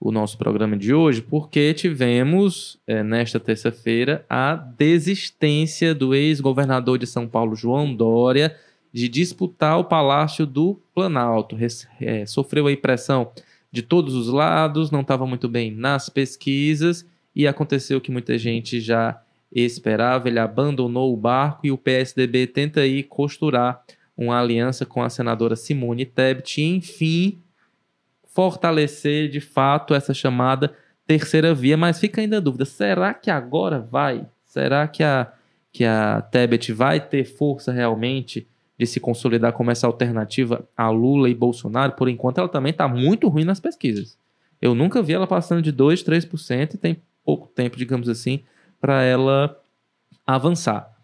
[0.00, 7.06] o nosso programa de hoje, porque tivemos, é, nesta terça-feira, a desistência do ex-governador de
[7.06, 8.54] São Paulo, João Dória,
[8.94, 11.58] de disputar o Palácio do Planalto.
[12.00, 13.32] É, sofreu a pressão
[13.72, 18.80] de todos os lados, não estava muito bem nas pesquisas e aconteceu que muita gente
[18.80, 19.20] já
[19.50, 23.82] esperava, ele abandonou o barco e o PSDB tenta aí costurar
[24.16, 27.42] uma aliança com a senadora Simone Tebet e, enfim,
[28.28, 30.72] fortalecer de fato essa chamada
[31.04, 34.24] terceira via, mas fica ainda a dúvida: será que agora vai?
[34.44, 35.32] Será que a,
[35.72, 38.46] que a Tebet vai ter força realmente
[38.78, 41.92] de se consolidar como essa alternativa a Lula e Bolsonaro?
[41.92, 44.18] Por enquanto, ela também está muito ruim nas pesquisas.
[44.60, 48.40] Eu nunca vi ela passando de 2, 3% e tem pouco tempo, digamos assim,
[48.80, 49.58] para ela
[50.26, 50.94] avançar.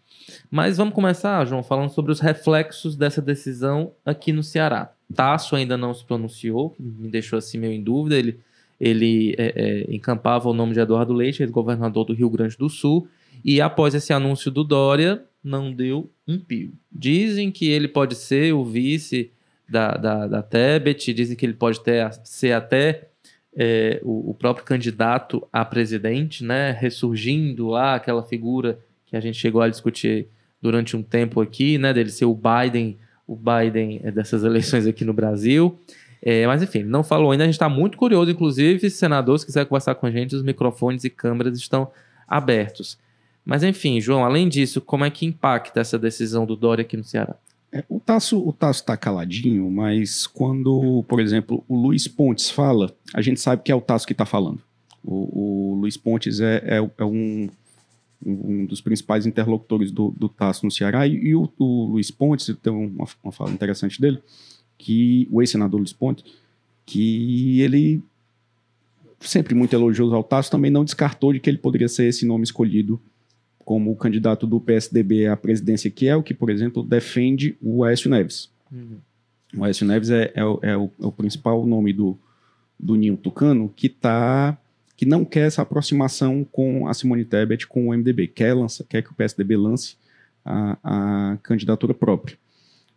[0.49, 4.91] Mas vamos começar, João, falando sobre os reflexos dessa decisão aqui no Ceará.
[5.13, 8.17] Tasso ainda não se pronunciou, me deixou assim meio em dúvida.
[8.17, 8.39] Ele,
[8.79, 13.07] ele é, é, encampava o nome de Eduardo Leite, ex-governador do Rio Grande do Sul,
[13.43, 16.73] e após esse anúncio do Dória, não deu um pio.
[16.91, 19.31] Dizem que ele pode ser o vice
[19.67, 23.07] da, da, da Tebet, dizem que ele pode ter, ser até
[23.55, 29.37] é, o, o, próprio candidato a presidente, né, ressurgindo lá aquela figura que a gente
[29.37, 30.27] chegou a discutir
[30.61, 35.13] durante um tempo aqui, né, dele ser o Biden, o Biden dessas eleições aqui no
[35.13, 35.79] Brasil.
[36.21, 37.43] É, mas enfim, não falou ainda.
[37.43, 41.03] A gente está muito curioso, inclusive, senador, se quiser conversar com a gente, os microfones
[41.03, 41.91] e câmeras estão
[42.27, 42.97] abertos.
[43.45, 47.03] Mas enfim, João, além disso, como é que impacta essa decisão do Dória aqui no
[47.03, 47.35] Ceará?
[47.71, 52.93] É, o Tasso o Tasso está caladinho, mas quando, por exemplo, o Luiz Pontes fala,
[53.13, 54.61] a gente sabe que é o Tasso que está falando.
[55.03, 57.49] O, o, Luiz Pontes é, é, é um,
[58.23, 62.53] um, dos principais interlocutores do, do Tasso no Ceará, e, e o, o, Luiz Pontes,
[62.61, 64.21] tem uma, uma fala interessante dele,
[64.77, 66.25] que o ex-senador Luiz Pontes,
[66.85, 68.03] que ele
[69.19, 72.43] sempre muito elogioso ao Tasso, também não descartou de que ele poderia ser esse nome
[72.43, 72.99] escolhido
[73.71, 77.85] como o candidato do PSDB à presidência, que é o que, por exemplo, defende o
[77.85, 78.51] Aécio Neves.
[78.69, 78.97] Uhum.
[79.55, 82.19] O Aécio Neves é, é, é, o, é, o, principal nome do,
[82.77, 84.57] do Ninho Tucano que tá,
[84.97, 89.01] que não quer essa aproximação com a Simone Tebet, com o MDB, quer, lança, quer
[89.03, 89.95] que o PSDB lance
[90.43, 92.37] a, a candidatura própria.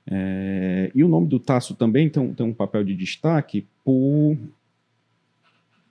[0.08, 4.36] É, e o nome do Tasso também tem, tem um papel de destaque por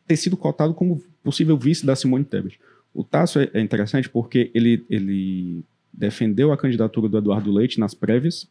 [0.06, 2.60] ter sido cotado como possível vice da Simone Tebet.
[2.94, 7.94] O Tasso é, é interessante porque ele, ele defendeu a candidatura do Eduardo Leite nas
[7.94, 8.48] prévias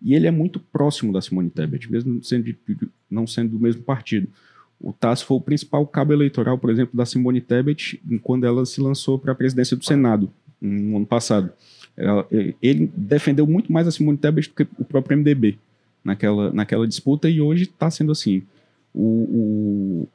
[0.00, 2.56] e ele é muito próximo da Simone Tebet, mesmo sendo de,
[3.10, 4.28] não sendo do mesmo partido.
[4.80, 8.80] O Tasso foi o principal cabo eleitoral, por exemplo, da Simone Tebet quando ela se
[8.80, 10.30] lançou para a presidência do Senado
[10.60, 11.52] no ano passado.
[12.60, 15.56] Ele defendeu muito mais a Simone Tebet do que o próprio MDB
[16.04, 18.42] naquela, naquela disputa e hoje está sendo assim.
[18.92, 20.08] O, o,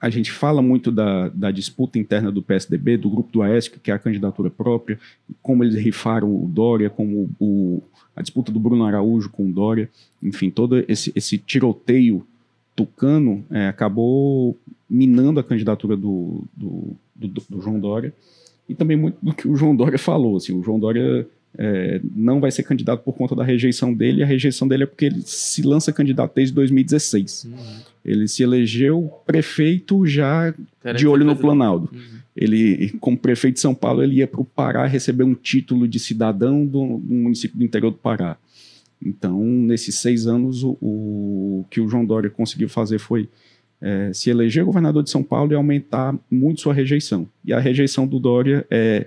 [0.00, 3.90] a gente fala muito da, da, disputa interna do PSDB, do grupo do Aécio, que
[3.90, 4.98] é a candidatura própria,
[5.42, 7.82] como eles rifaram o Dória, como o,
[8.14, 9.88] a disputa do Bruno Araújo com o Dória,
[10.22, 12.26] enfim, todo esse, esse tiroteio
[12.74, 14.56] tucano é, acabou
[14.88, 18.12] minando a candidatura do, do, do, do João Dória
[18.68, 20.36] e também muito do que o João Dória falou.
[20.36, 21.26] Assim, o João Dória
[21.58, 25.06] é, não vai ser candidato por conta da rejeição dele, a rejeição dele é porque
[25.06, 27.44] ele se lança candidato desde 2016.
[27.44, 27.56] Uhum.
[28.04, 30.54] Ele se elegeu prefeito já
[30.96, 31.92] de olho no Planalto.
[31.92, 32.16] Uhum.
[32.36, 35.98] Ele, como prefeito de São Paulo, ele ia para o Pará receber um título de
[35.98, 38.36] cidadão do, do, município do interior do Pará.
[39.02, 43.28] Então, nesses seis anos, o, o que o João Dória conseguiu fazer foi
[43.80, 47.26] é, se eleger governador de São Paulo e aumentar muito sua rejeição.
[47.44, 49.06] E a rejeição do Dória é,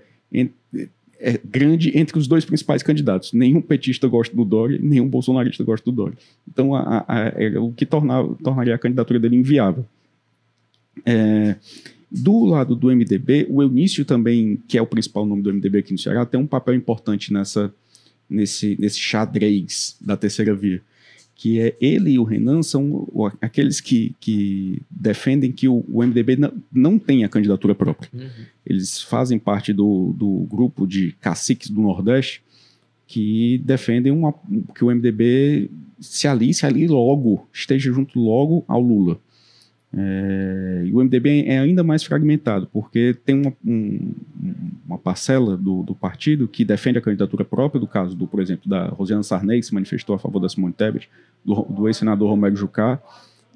[1.20, 3.34] é grande entre os dois principais candidatos.
[3.34, 6.18] Nenhum petista gosta do Dória, nenhum bolsonarista gosta do Dória.
[6.48, 9.86] Então, a, a, é o que tornar, tornaria a candidatura dele inviável.
[11.06, 11.56] É,
[12.10, 15.92] do lado do MDB, o Eunício também, que é o principal nome do MDB aqui
[15.92, 17.74] no Ceará, tem um papel importante nessa,
[18.30, 20.82] nesse, nesse xadrez da terceira via
[21.40, 23.08] que é ele e o Renan são
[23.40, 28.10] aqueles que, que defendem que o, o MDB não, não tem a candidatura própria.
[28.14, 28.28] Uhum.
[28.66, 32.44] Eles fazem parte do, do grupo de caciques do Nordeste
[33.08, 34.34] que defendem uma,
[34.76, 39.18] que o MDB se alice ali logo, esteja junto logo ao Lula.
[39.92, 44.14] É, e o MDB é ainda mais fragmentado, porque tem uma, um,
[44.86, 48.70] uma parcela do, do, partido que defende a candidatura própria, do caso, do, por exemplo,
[48.70, 51.10] da Rosiana Sarney, que se manifestou a favor da Simone Tebet,
[51.44, 53.02] do, do ex-senador Romero Jucá,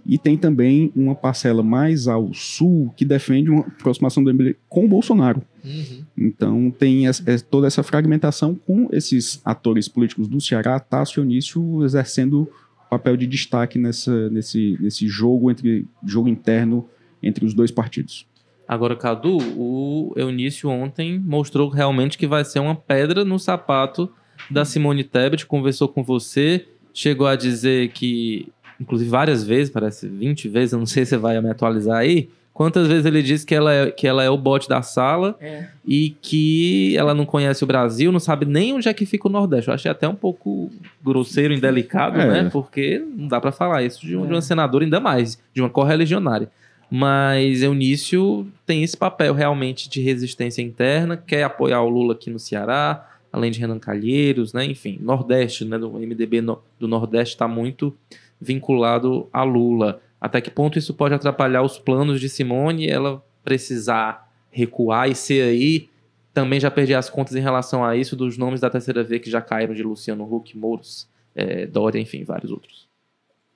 [0.06, 4.86] e tem também uma parcela mais ao sul que defende uma aproximação do MDB com
[4.86, 5.42] o Bolsonaro.
[5.64, 6.04] Uhum.
[6.18, 11.24] Então tem essa, é, toda essa fragmentação com esses atores políticos do Ceará, Tássio e
[11.24, 12.50] Onício, exercendo
[12.94, 16.88] papel de destaque nessa, nesse, nesse jogo entre jogo interno
[17.22, 18.28] entre os dois partidos.
[18.68, 24.10] Agora, Cadu, o Eunício ontem mostrou realmente que vai ser uma pedra no sapato
[24.50, 28.48] da Simone Tebet, conversou com você, chegou a dizer que,
[28.80, 32.30] inclusive várias vezes, parece 20 vezes, eu não sei se você vai me atualizar aí,
[32.54, 35.66] Quantas vezes ele disse que ela é, que ela é o bote da sala é.
[35.84, 39.32] e que ela não conhece o Brasil, não sabe nem onde é que fica o
[39.32, 39.70] Nordeste.
[39.70, 40.70] Eu achei até um pouco
[41.04, 42.28] grosseiro, indelicado, é.
[42.44, 42.50] né?
[42.54, 44.28] Porque não dá para falar isso de, um, é.
[44.28, 46.48] de uma senadora, ainda mais, de uma correligionária.
[46.92, 52.38] Mas Eunício tem esse papel realmente de resistência interna, quer apoiar o Lula aqui no
[52.38, 54.64] Ceará, além de Renan Calheiros, né?
[54.64, 55.80] Enfim, Nordeste, né?
[55.80, 57.92] Do MDB no, do Nordeste está muito
[58.40, 60.03] vinculado a Lula.
[60.24, 65.14] Até que ponto isso pode atrapalhar os planos de Simone e ela precisar recuar e
[65.14, 65.90] ser aí.
[66.34, 69.30] Também já perdi as contas em relação a isso dos nomes da terceira V que
[69.30, 72.88] já caíram de Luciano Huck, Mouros, é, Dória, enfim, vários outros.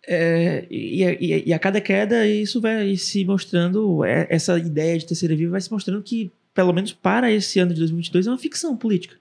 [0.05, 5.05] É, e, e, e, a cada queda isso vai se mostrando, é, essa ideia de
[5.05, 8.38] terceira via vai se mostrando que, pelo menos para esse ano de 2022, é uma
[8.38, 9.15] ficção política.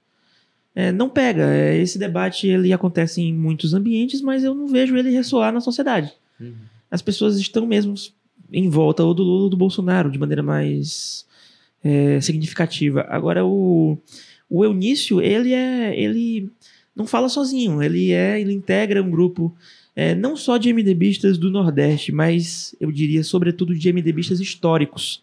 [0.74, 1.44] É, não pega.
[1.55, 5.61] É, esse debate ele acontece em muitos ambientes, mas eu não vejo ele ressoar na
[5.61, 6.12] sociedade.
[6.40, 6.55] Uhum.
[6.91, 7.95] As pessoas estão mesmo
[8.53, 11.26] em volta ou do Lula ou do Bolsonaro de maneira mais
[11.82, 13.05] é, significativa.
[13.09, 13.99] Agora o,
[14.49, 16.49] o Eunício ele é ele
[16.95, 17.82] não fala sozinho.
[17.82, 19.55] Ele é ele integra um grupo
[19.97, 25.22] é, não só de MDBistas do Nordeste, mas eu diria, sobretudo, de MDBistas históricos,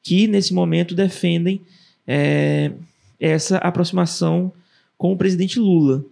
[0.00, 1.60] que nesse momento defendem
[2.06, 2.70] é,
[3.18, 4.52] essa aproximação
[4.96, 6.04] com o presidente Lula.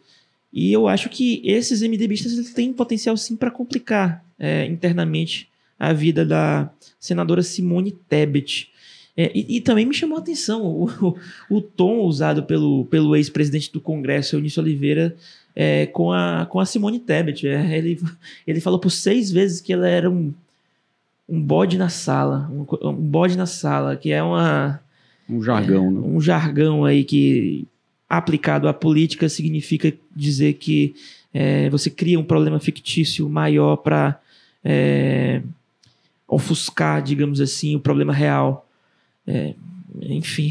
[0.53, 6.27] E eu acho que esses MDBistas têm potencial sim para complicar é, internamente a vida
[6.27, 6.69] da
[6.99, 8.69] senadora Simone Tebet.
[9.17, 11.17] É, e, e, também me chamou a atenção o, o,
[11.49, 15.15] o tom usado pelo, pelo ex-presidente do Congresso, Eunício Oliveira,
[15.55, 17.47] é, com, a, com a Simone Tebet.
[17.47, 18.01] É, ele,
[18.47, 20.33] ele falou por seis vezes que ela era um,
[21.29, 22.51] um bode na sala.
[22.51, 24.81] Um, um bode na sala, que é uma.
[25.29, 26.01] Um jargão, é, né?
[26.01, 27.67] Um jargão aí que,
[28.09, 30.95] aplicado à política, significa dizer que
[31.33, 34.22] é, você cria um problema fictício maior para
[34.65, 35.43] é,
[36.27, 38.69] ofuscar, digamos assim, o problema real.
[39.27, 39.55] É,
[40.01, 40.51] enfim,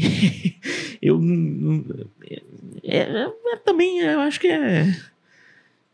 [1.02, 1.20] eu
[2.82, 4.94] é, é, também eu acho que é,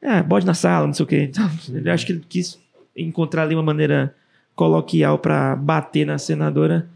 [0.01, 1.31] é bode na sala, não sei o quê.
[1.85, 2.59] Eu acho que ele quis
[2.97, 4.15] encontrar ali uma maneira
[4.55, 6.89] coloquial para bater na senadora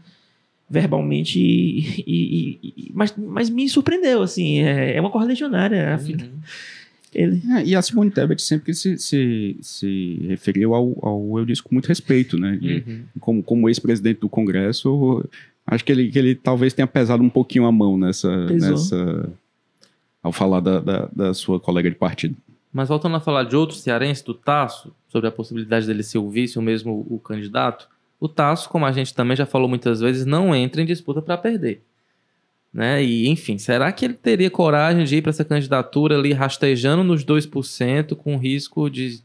[0.69, 6.39] verbalmente e, e, e, mas, mas me surpreendeu assim é, é uma correligionária uhum.
[7.15, 11.61] Ele é, e a Simone Tebet sempre se, se, se referiu ao, ao eu disse
[11.61, 13.03] com muito respeito né uhum.
[13.19, 15.23] como, como ex-presidente do Congresso
[15.65, 19.29] acho que ele, que ele talvez tenha pesado um pouquinho a mão nessa, nessa
[20.23, 22.35] ao falar da, da, da, sua colega de partido.
[22.71, 26.29] Mas voltando a falar de outro cearense, do Tasso, sobre a possibilidade dele ser o
[26.29, 27.87] vice ou mesmo o candidato,
[28.19, 31.37] o Tasso, como a gente também já falou muitas vezes, não entra em disputa para
[31.37, 31.83] perder.
[32.73, 33.03] Né?
[33.03, 37.23] E, enfim, será que ele teria coragem de ir para essa candidatura ali rastejando nos
[37.23, 39.21] 2%, com risco de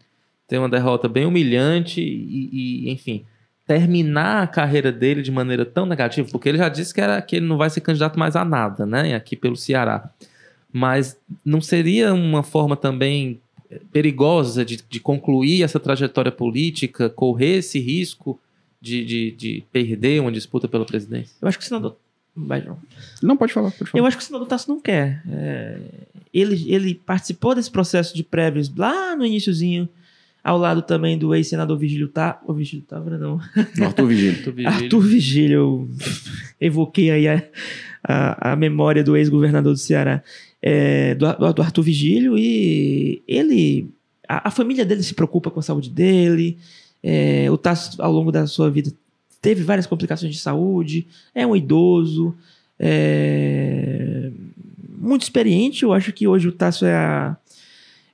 [0.46, 3.24] ter uma derrota bem humilhante e, e, enfim,
[3.66, 6.28] terminar a carreira dele de maneira tão negativa?
[6.30, 8.84] Porque ele já disse que, era, que ele não vai ser candidato mais a nada,
[8.84, 9.14] né?
[9.14, 10.10] Aqui pelo Ceará
[10.72, 13.40] mas não seria uma forma também
[13.92, 18.38] perigosa de, de concluir essa trajetória política, correr esse risco
[18.80, 21.36] de, de, de perder uma disputa pela presidência?
[21.40, 21.96] Eu acho que senador.
[22.36, 22.78] Vai, João.
[23.22, 24.00] Não, pode falar, pode falar.
[24.00, 25.22] Eu acho que o senador Tasso não quer.
[25.28, 25.80] É,
[26.32, 29.88] ele, ele participou desse processo de prévios lá no iníciozinho,
[30.42, 32.40] ao lado também do ex-senador Vigílio Tá.
[32.46, 33.40] O Vigílio Távora, não.
[33.84, 34.54] Arthur Vigílio.
[34.68, 35.58] Arthur Vigílio.
[35.58, 35.88] Eu
[36.60, 37.42] evoquei aí a,
[38.02, 40.22] a, a memória do ex-governador do Ceará
[40.62, 43.90] é, do, do, Arthur Vigílio e ele.
[44.28, 46.58] A, a, família dele se preocupa com a saúde dele.
[47.02, 48.92] É, o Tasso, ao longo da sua vida,
[49.40, 51.06] teve várias complicações de saúde.
[51.34, 52.34] É um idoso.
[52.78, 54.30] É,
[54.98, 55.82] muito experiente.
[55.82, 57.36] Eu acho que hoje o Tasso é a,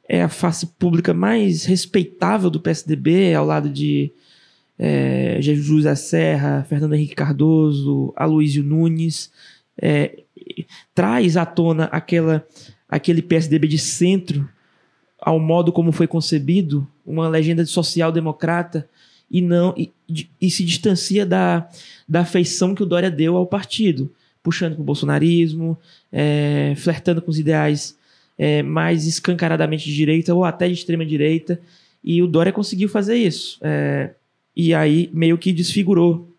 [0.09, 4.13] é a face pública mais respeitável do PSDB, ao lado de
[4.79, 9.31] é, Jesus da Serra, Fernando Henrique Cardoso, Aloysio Nunes.
[9.81, 10.23] É,
[10.95, 12.47] traz à tona aquela,
[12.89, 14.49] aquele PSDB de centro
[15.25, 18.87] ao modo como foi concebido, uma legenda social-democrata,
[19.35, 19.93] e não e,
[20.41, 21.69] e, se distancia da,
[22.09, 24.09] da afeição que o Dória deu ao partido,
[24.45, 25.77] puxando para o bolsonarismo,
[26.13, 27.99] é, flertando com os ideais
[28.39, 31.61] é, mais escancaradamente de direita ou até de extrema direita,
[32.03, 33.59] e o Dória conseguiu fazer isso.
[33.61, 34.11] É,
[34.55, 36.33] e aí meio que desfigurou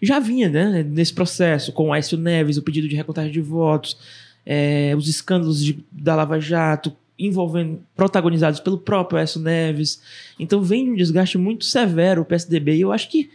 [0.00, 3.98] já vinha né, nesse processo, com o Aécio Neves, o pedido de recontagem de votos,
[4.46, 6.96] é, os escândalos de, da Lava Jato,
[7.26, 10.02] envolvendo, protagonizados pelo próprio Aécio Neves.
[10.38, 12.76] Então vem um desgaste muito severo o PSDB.
[12.76, 13.30] E eu acho que,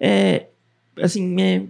[0.00, 0.46] é,
[1.00, 1.62] assim, é,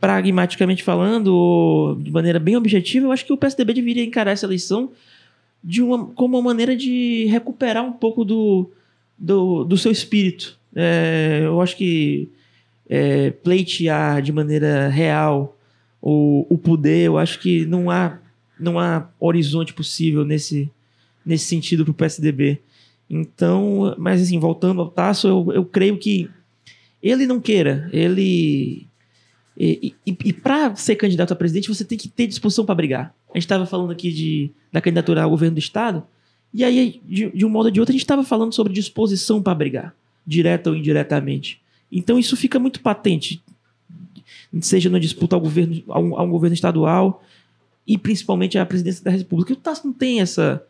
[0.00, 4.90] pragmaticamente falando, de maneira bem objetiva, eu acho que o PSDB deveria encarar essa eleição
[5.62, 8.70] de uma, como uma maneira de recuperar um pouco do,
[9.18, 10.58] do, do seu espírito.
[10.74, 12.28] É, eu acho que
[12.88, 15.56] é, pleitear de maneira real
[16.00, 18.18] o, o poder, eu acho que não há,
[18.60, 20.70] não há horizonte possível nesse,
[21.26, 22.60] nesse sentido para o PSDB.
[23.10, 26.30] Então, mas assim, voltando ao Tasso, eu, eu creio que
[27.02, 28.86] ele não queira, ele.
[29.58, 33.14] E, e, e para ser candidato a presidente, você tem que ter disposição para brigar.
[33.30, 36.02] A gente estava falando aqui de, da candidatura ao governo do Estado,
[36.52, 39.42] e aí, de, de um modo ou de outro, a gente estava falando sobre disposição
[39.42, 39.94] para brigar,
[40.26, 41.60] direta ou indiretamente.
[41.90, 43.42] Então isso fica muito patente,
[44.60, 47.22] seja na disputa ao governo, a um, governo estadual
[47.86, 49.52] e principalmente à presidência da República.
[49.52, 50.64] O Tasso não tem essa,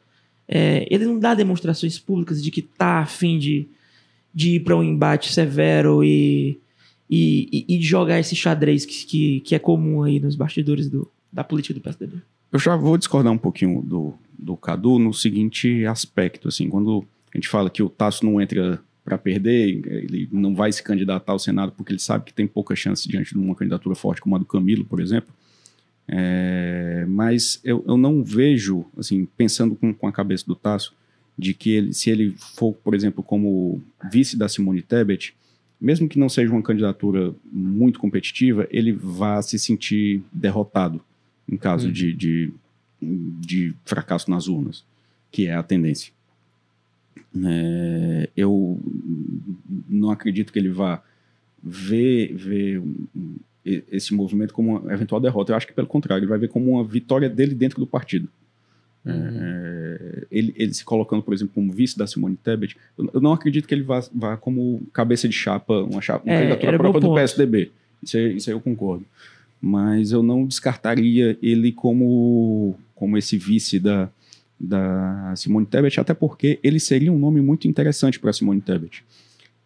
[0.49, 3.69] é, ele não dá demonstrações públicas de que tá a fim de,
[4.33, 6.61] de ir para um embate severo e,
[7.11, 11.43] e, e, jogar esse xadrez que, que, que, é comum aí nos bastidores do, da
[11.43, 12.19] política do PSDB.
[12.53, 17.37] Eu já vou discordar um pouquinho do, do Cadu no seguinte aspecto, assim, quando a
[17.37, 21.39] gente fala que o Tasso não entra para perder, ele não vai se candidatar ao
[21.39, 24.39] Senado porque ele sabe que tem pouca chance diante de uma candidatura forte como a
[24.39, 25.33] do Camilo, por exemplo.
[26.09, 30.95] É, mas eu, eu, não vejo, assim, pensando com, com, a cabeça do Tasso,
[31.37, 35.35] de que ele, se ele for, por exemplo, como vice da Simone Tebet,
[35.81, 41.03] mesmo que não seja uma candidatura muito competitiva, ele vá se sentir derrotado
[41.49, 41.93] em caso uhum.
[41.93, 42.53] de, de,
[43.01, 44.85] de, fracasso nas urnas,
[45.31, 46.13] que é a tendência.
[47.45, 48.81] É, eu
[49.89, 51.03] não acredito que ele vá
[51.63, 52.83] ver, ver
[53.91, 55.53] esse movimento como uma eventual derrota.
[55.53, 58.29] Eu acho que, pelo contrário, ele vai ver como uma vitória dele dentro do partido.
[59.05, 59.13] Uhum.
[59.13, 63.69] É, ele, ele, se colocando, por exemplo, como vice da Simone Tebet, eu não acredito
[63.69, 67.15] que ele vá, vá como cabeça de chapa, uma, chapa, uma é, candidatura própria do
[67.15, 67.71] PSDB.
[68.03, 69.05] Isso aí, isso aí eu concordo.
[69.61, 74.11] Mas eu não descartaria ele como, como esse vice da,
[74.59, 79.05] da Simone Tebet, até porque ele seria um nome muito interessante para Simone Tebet.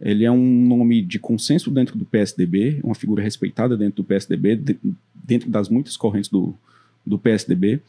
[0.00, 4.56] Ele é um nome de consenso dentro do PSDB, uma figura respeitada dentro do PSDB,
[4.56, 4.78] de,
[5.14, 6.54] dentro das muitas correntes do,
[7.04, 7.80] do PSDB.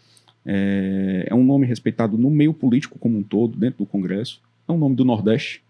[0.45, 4.41] É, é, um nome respeitado no meio político como um todo, dentro do Congresso.
[4.67, 5.63] É um nome do Nordeste.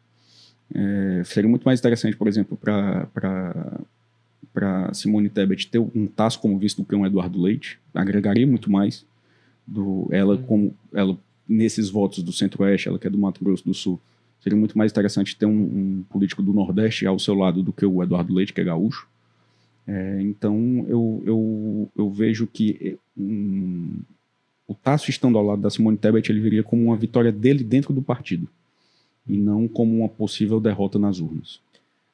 [0.74, 3.06] É, seria muito mais interessante, por exemplo, para
[4.94, 7.78] Simone Tebet ter um taço como visto do que um Eduardo Leite.
[7.94, 9.06] Agregaria muito mais
[9.68, 10.44] do ela uhum.
[10.44, 11.16] como ela
[11.48, 14.00] nesses votos do Centro-Oeste, ela que é do Mato Grosso do Sul
[14.42, 17.86] Seria muito mais interessante ter um, um, político do Nordeste ao seu lado do que
[17.86, 19.08] o Eduardo Leite, que é gaúcho.
[19.88, 24.00] É, então, eu, eu, eu vejo que um,
[24.68, 27.94] o Tasso estando ao lado da Simone Tebet, ele viria como uma vitória dele dentro
[27.94, 28.48] do partido,
[29.28, 31.60] e não como uma possível derrota nas urnas.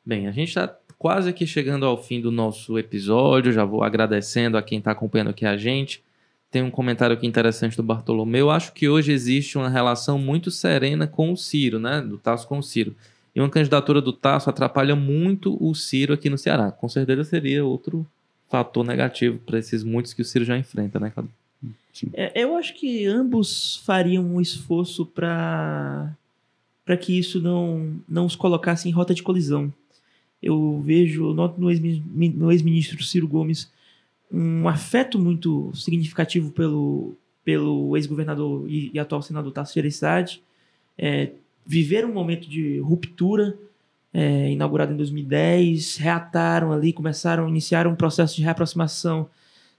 [0.05, 4.57] Bem, a gente está quase aqui chegando ao fim do nosso episódio, já vou agradecendo
[4.57, 6.01] a quem está acompanhando aqui a gente.
[6.49, 8.45] Tem um comentário aqui interessante do Bartolomeu.
[8.45, 12.01] Eu acho que hoje existe uma relação muito serena com o Ciro, né?
[12.01, 12.95] Do Tasso com o Ciro.
[13.35, 16.71] E uma candidatura do Tasso atrapalha muito o Ciro aqui no Ceará.
[16.71, 18.07] Com certeza seria outro
[18.49, 21.29] fator negativo para esses muitos que o Ciro já enfrenta, né, Cadu?
[22.13, 26.13] É, eu acho que ambos fariam um esforço para
[26.85, 29.73] para que isso não, não os colocasse em rota de colisão.
[30.41, 33.69] Eu vejo, noto no ex-ministro Ciro Gomes
[34.31, 40.43] um afeto muito significativo pelo, pelo ex-governador e, e, atual senador Tasso Gereissati,
[40.97, 41.31] é,
[41.65, 43.57] viver um momento de ruptura,
[44.13, 49.29] é, inaugurado em 2010, reataram ali, começaram, iniciaram um processo de reaproximação,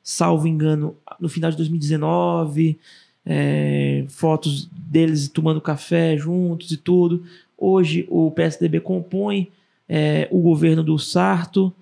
[0.03, 2.78] salvo engano, no final de 2019,
[3.26, 7.24] é, fotos deles tomando café juntos e tudo.
[7.57, 9.51] Hoje o PSDB compõe
[9.88, 11.74] é, o governo do Sarto,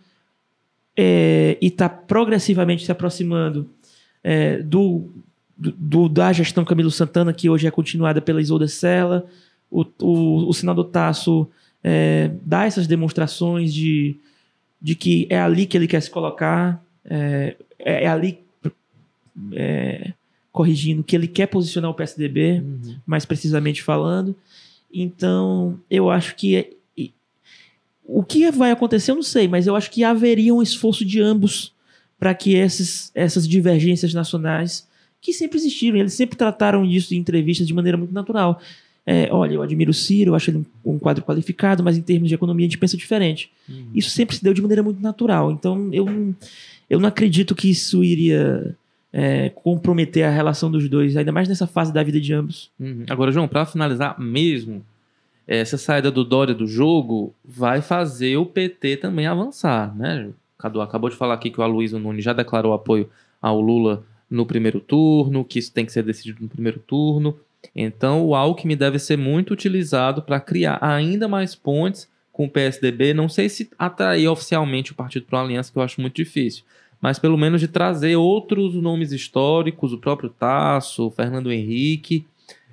[0.97, 3.69] é, e está progressivamente se aproximando
[4.25, 5.11] é, do,
[5.57, 9.27] do, da gestão Camilo Santana, que hoje é continuada pela Isolda Sela.
[9.71, 11.49] O, o, o senador Tasso
[11.85, 14.17] é, dá essas demonstrações de,
[14.81, 18.41] de que é ali que ele quer se colocar, é, é, é ali,
[19.53, 20.13] é,
[20.51, 22.97] corrigindo, que ele quer posicionar o PSDB, uhum.
[23.07, 24.35] mais precisamente falando.
[24.93, 26.76] Então, eu acho que
[28.07, 31.21] o que vai acontecer eu não sei, mas eu acho que haveria um esforço de
[31.21, 31.73] ambos
[32.19, 34.87] para que esses, essas divergências nacionais,
[35.21, 38.61] que sempre existiram, eles sempre trataram isso em entrevistas de maneira muito natural.
[39.05, 42.29] É, olha, eu admiro o Ciro, eu acho ele um, quadro qualificado, mas em termos
[42.29, 43.51] de economia a gente pensa diferente.
[43.69, 43.91] Uhum.
[43.95, 45.53] Isso sempre se deu de maneira muito natural.
[45.53, 46.35] Então eu não,
[46.89, 48.75] eu não acredito que isso iria
[49.13, 52.71] é, comprometer a relação dos dois, ainda mais nessa fase da vida de ambos.
[52.81, 53.05] Uhum.
[53.09, 54.85] Agora, João, para finalizar mesmo,
[55.47, 60.31] essa saída do Dória do jogo vai fazer o PT também avançar, né?
[60.59, 63.09] Cadu acabou de falar aqui que o Aloysio Nunes já declarou apoio
[63.41, 67.39] ao Lula no primeiro turno, que isso tem que ser decidido no primeiro turno.
[67.75, 73.15] Então o Alckmin deve ser muito utilizado para criar ainda mais pontes com o PSDB.
[73.15, 76.65] Não sei se atrair oficialmente o partido para uma aliança, que eu acho muito difícil.
[77.01, 82.27] Mas pelo menos de trazer outros nomes históricos, o próprio Tasso, o Fernando Henrique,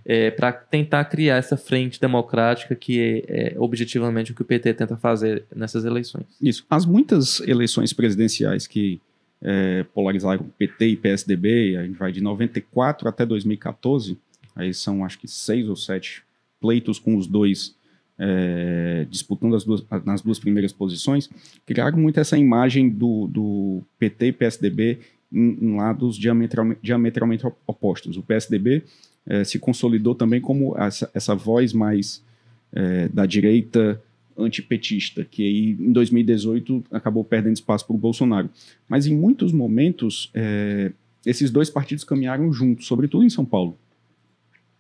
[0.05, 4.73] é, para tentar criar essa frente democrática que é, é, objetivamente o que o PT
[4.73, 6.25] tenta fazer nessas eleições.
[6.41, 6.65] Isso.
[6.69, 8.99] As muitas eleições presidenciais que
[9.41, 14.17] é, polarizaram PT e PSDB, a gente vai de 94 até 2014,
[14.55, 16.23] aí são acho que seis ou sete
[16.59, 17.75] pleitos com os dois
[18.17, 21.29] é, disputando as duas, nas duas primeiras posições,
[21.65, 24.99] criaram muito essa imagem do, do PT e PSDB
[25.31, 28.17] em, em lados diametralmente, diametralmente opostos.
[28.17, 28.83] O PSDB
[29.25, 32.23] é, se consolidou também como essa, essa voz mais
[32.71, 34.01] é, da direita
[34.37, 38.49] antipetista, que aí em 2018 acabou perdendo espaço para o Bolsonaro.
[38.87, 40.91] Mas em muitos momentos, é,
[41.25, 43.77] esses dois partidos caminharam juntos, sobretudo em São Paulo.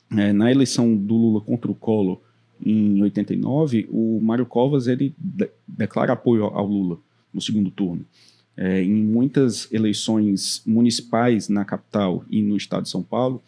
[0.09, 2.19] Na eleição do Lula contra o Collor,
[2.63, 6.99] em 89, o Mário Covas ele de declara apoio ao Lula
[7.33, 8.05] no segundo turno.
[8.55, 13.41] É, em muitas eleições municipais na capital e no estado de São Paulo,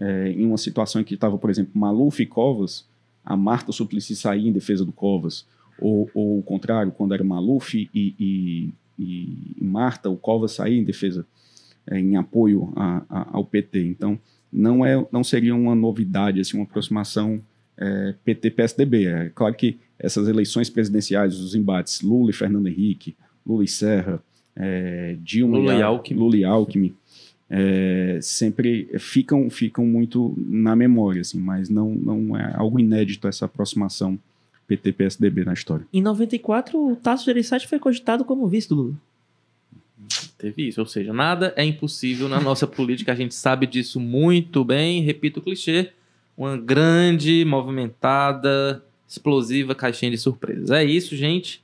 [0.00, 2.88] é, em uma situação em que estava, por exemplo, Maluf e Covas,
[3.24, 5.46] a Marta Suplicy saía em defesa do Covas,
[5.78, 10.84] ou, ou o contrário, quando era Maluf e, e, e, Marta, o Covas saía em
[10.84, 11.26] defesa,
[11.86, 13.84] é, em apoio a, a, ao PT.
[13.84, 14.18] Então,
[14.52, 17.40] não, é, não seria uma novidade, assim, uma aproximaão
[17.76, 19.06] é, PT-PSDB.
[19.06, 24.22] É claro que essas eleições presidenciais, os embates Lula e Fernando Henrique, Lula e Serra,
[24.56, 26.94] é, Dilma Lula e, Alckmin, Lula e Alckmin
[27.50, 33.46] é, sempre ficam, ficam muito na memória, assim, mas não, não é algo inédito essa
[33.46, 34.16] aproximação
[34.68, 35.84] PT-PSDB na história.
[35.92, 38.94] Em 94, o Tasso Gereissati foi cogitado como vice do Lula.
[40.38, 44.64] Teve isso, ou seja, nada é impossível na nossa política, a gente sabe disso muito
[44.64, 45.90] bem, repito o clichê,
[46.36, 50.70] uma grande, movimentada, explosiva caixinha de surpresas.
[50.70, 51.62] É isso, gente.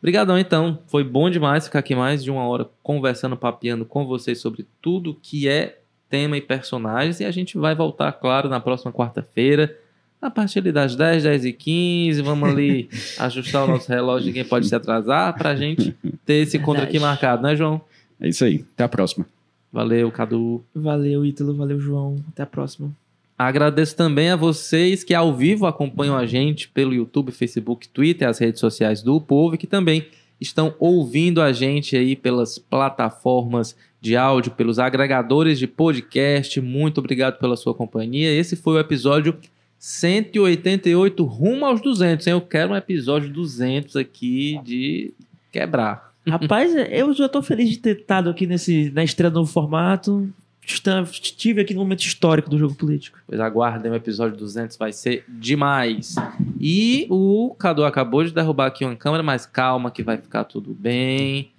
[0.00, 0.78] Obrigadão, então.
[0.86, 5.18] Foi bom demais ficar aqui mais de uma hora conversando, papeando com vocês sobre tudo
[5.20, 5.78] que é
[6.08, 7.20] tema e personagens.
[7.20, 9.76] E a gente vai voltar, claro, na próxima quarta-feira,
[10.22, 12.22] a partir das 10, 10 e 15.
[12.22, 12.88] Vamos ali
[13.18, 15.94] ajustar o nosso relógio de quem pode se atrasar para a gente
[16.24, 17.80] ter esse encontro aqui marcado, né, João?
[18.20, 18.64] É isso aí.
[18.74, 19.26] Até a próxima.
[19.72, 20.64] Valeu, Cadu.
[20.74, 21.54] Valeu, Ítalo.
[21.54, 22.16] Valeu, João.
[22.28, 22.90] Até a próxima.
[23.38, 28.38] Agradeço também a vocês que ao vivo acompanham a gente pelo YouTube, Facebook, Twitter, as
[28.38, 30.08] redes sociais do Povo e que também
[30.40, 36.60] estão ouvindo a gente aí pelas plataformas de áudio, pelos agregadores de podcast.
[36.60, 38.28] Muito obrigado pela sua companhia.
[38.28, 39.36] Esse foi o episódio
[39.78, 42.26] 188 rumo aos 200.
[42.26, 42.32] Hein?
[42.32, 45.12] Eu quero um episódio 200 aqui de
[45.52, 46.12] quebrar.
[46.26, 50.28] Rapaz, eu já estou feliz de ter estado aqui nesse, na estreia do formato
[50.70, 53.18] estive aqui no momento histórico do jogo político.
[53.26, 56.16] Pois aguardem, o episódio 200 vai ser demais.
[56.60, 60.74] E o Cadu acabou de derrubar aqui uma câmera, mas calma que vai ficar tudo
[60.74, 61.50] bem.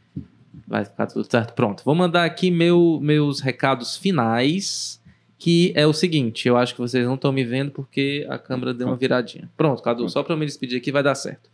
[0.67, 1.53] Vai ficar tudo certo.
[1.53, 5.01] Pronto, vou mandar aqui meu, meus recados finais,
[5.37, 8.73] que é o seguinte, eu acho que vocês não estão me vendo porque a câmera
[8.73, 9.49] deu uma viradinha.
[9.57, 11.49] Pronto, Cadu, só para eu me despedir aqui vai dar certo.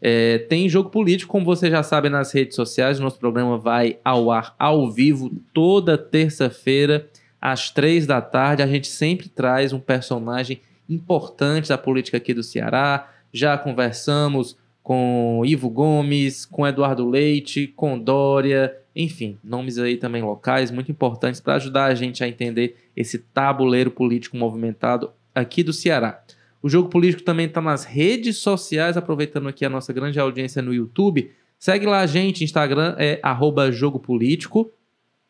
[0.00, 3.00] É, tem jogo político, como você já sabe, nas redes sociais.
[3.00, 7.08] Nosso programa vai ao ar ao vivo toda terça-feira,
[7.40, 8.62] às três da tarde.
[8.62, 13.10] A gente sempre traz um personagem importante da política aqui do Ceará.
[13.32, 20.70] Já conversamos com Ivo Gomes, com Eduardo Leite, com Dória, enfim, nomes aí também locais
[20.70, 26.22] muito importantes para ajudar a gente a entender esse tabuleiro político movimentado aqui do Ceará.
[26.62, 30.74] O Jogo Político também está nas redes sociais, aproveitando aqui a nossa grande audiência no
[30.74, 31.30] YouTube.
[31.58, 34.70] Segue lá a gente, Instagram é arroba Jogo Político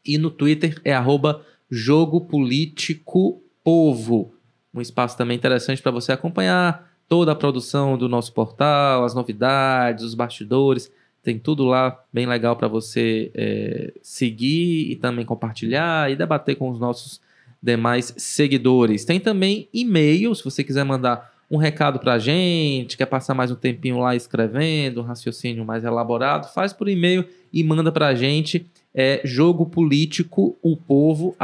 [0.05, 4.33] e no Twitter é arroba Jogo Político Povo.
[4.73, 10.05] Um espaço também interessante para você acompanhar toda a produção do nosso portal, as novidades,
[10.05, 10.93] os bastidores.
[11.23, 16.71] Tem tudo lá bem legal para você é, seguir e também compartilhar e debater com
[16.71, 17.21] os nossos
[17.63, 19.05] demais seguidores.
[19.05, 23.51] Tem também e-mail, se você quiser mandar um recado para a gente, quer passar mais
[23.51, 28.15] um tempinho lá escrevendo, um raciocínio mais elaborado, faz por e-mail e manda para a
[28.15, 28.67] gente.
[28.95, 31.37] É jogo político o povo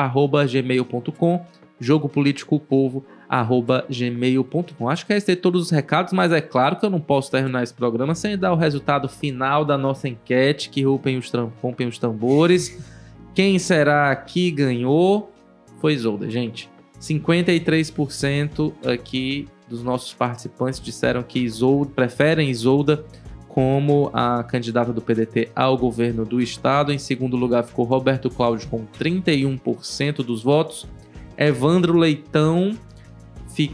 [0.51, 1.45] gmail.com
[1.83, 3.05] jogo político o povo
[3.89, 7.31] gmail.com Acho que é esse todos os recados, mas é claro que eu não posso
[7.31, 11.31] terminar esse programa sem dar o resultado final da nossa enquete que rompem os,
[11.61, 12.79] rompem os tambores.
[13.35, 15.33] Quem será que ganhou?
[15.83, 16.71] Foi Isolda, gente.
[17.01, 23.05] 53% aqui dos nossos participantes disseram que Isolda, preferem Isolda
[23.49, 26.93] como a candidata do PDT ao governo do estado.
[26.93, 30.87] Em segundo lugar ficou Roberto Cláudio com 31% dos votos.
[31.37, 32.79] Evandro Leitão,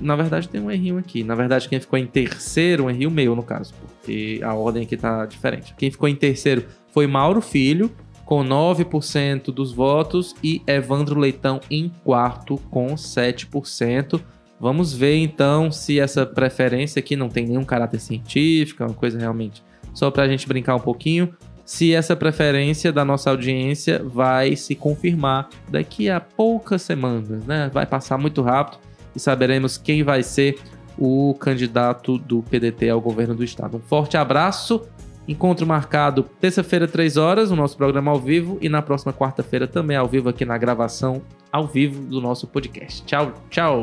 [0.01, 1.23] na verdade tem um errinho aqui.
[1.23, 4.97] Na verdade quem ficou em terceiro, um errinho meu no caso, porque a ordem aqui
[4.97, 5.75] tá diferente.
[5.77, 7.91] Quem ficou em terceiro foi Mauro Filho,
[8.29, 14.21] com 9% dos votos e Evandro Leitão em quarto com 7%.
[14.61, 19.19] Vamos ver então se essa preferência aqui não tem nenhum caráter científico, é uma coisa
[19.19, 19.65] realmente
[19.95, 21.35] só para a gente brincar um pouquinho,
[21.65, 27.71] se essa preferência da nossa audiência vai se confirmar daqui a poucas semanas, né?
[27.73, 28.79] Vai passar muito rápido
[29.17, 30.59] e saberemos quem vai ser
[30.99, 33.79] o candidato do PDT ao governo do estado.
[33.79, 34.87] Um forte abraço
[35.29, 38.57] Encontro marcado terça-feira, 3 horas, o nosso programa ao vivo.
[38.63, 41.21] E na próxima quarta-feira também ao vivo aqui na gravação
[41.53, 43.05] ao vivo do nosso podcast.
[43.05, 43.83] Tchau, tchau.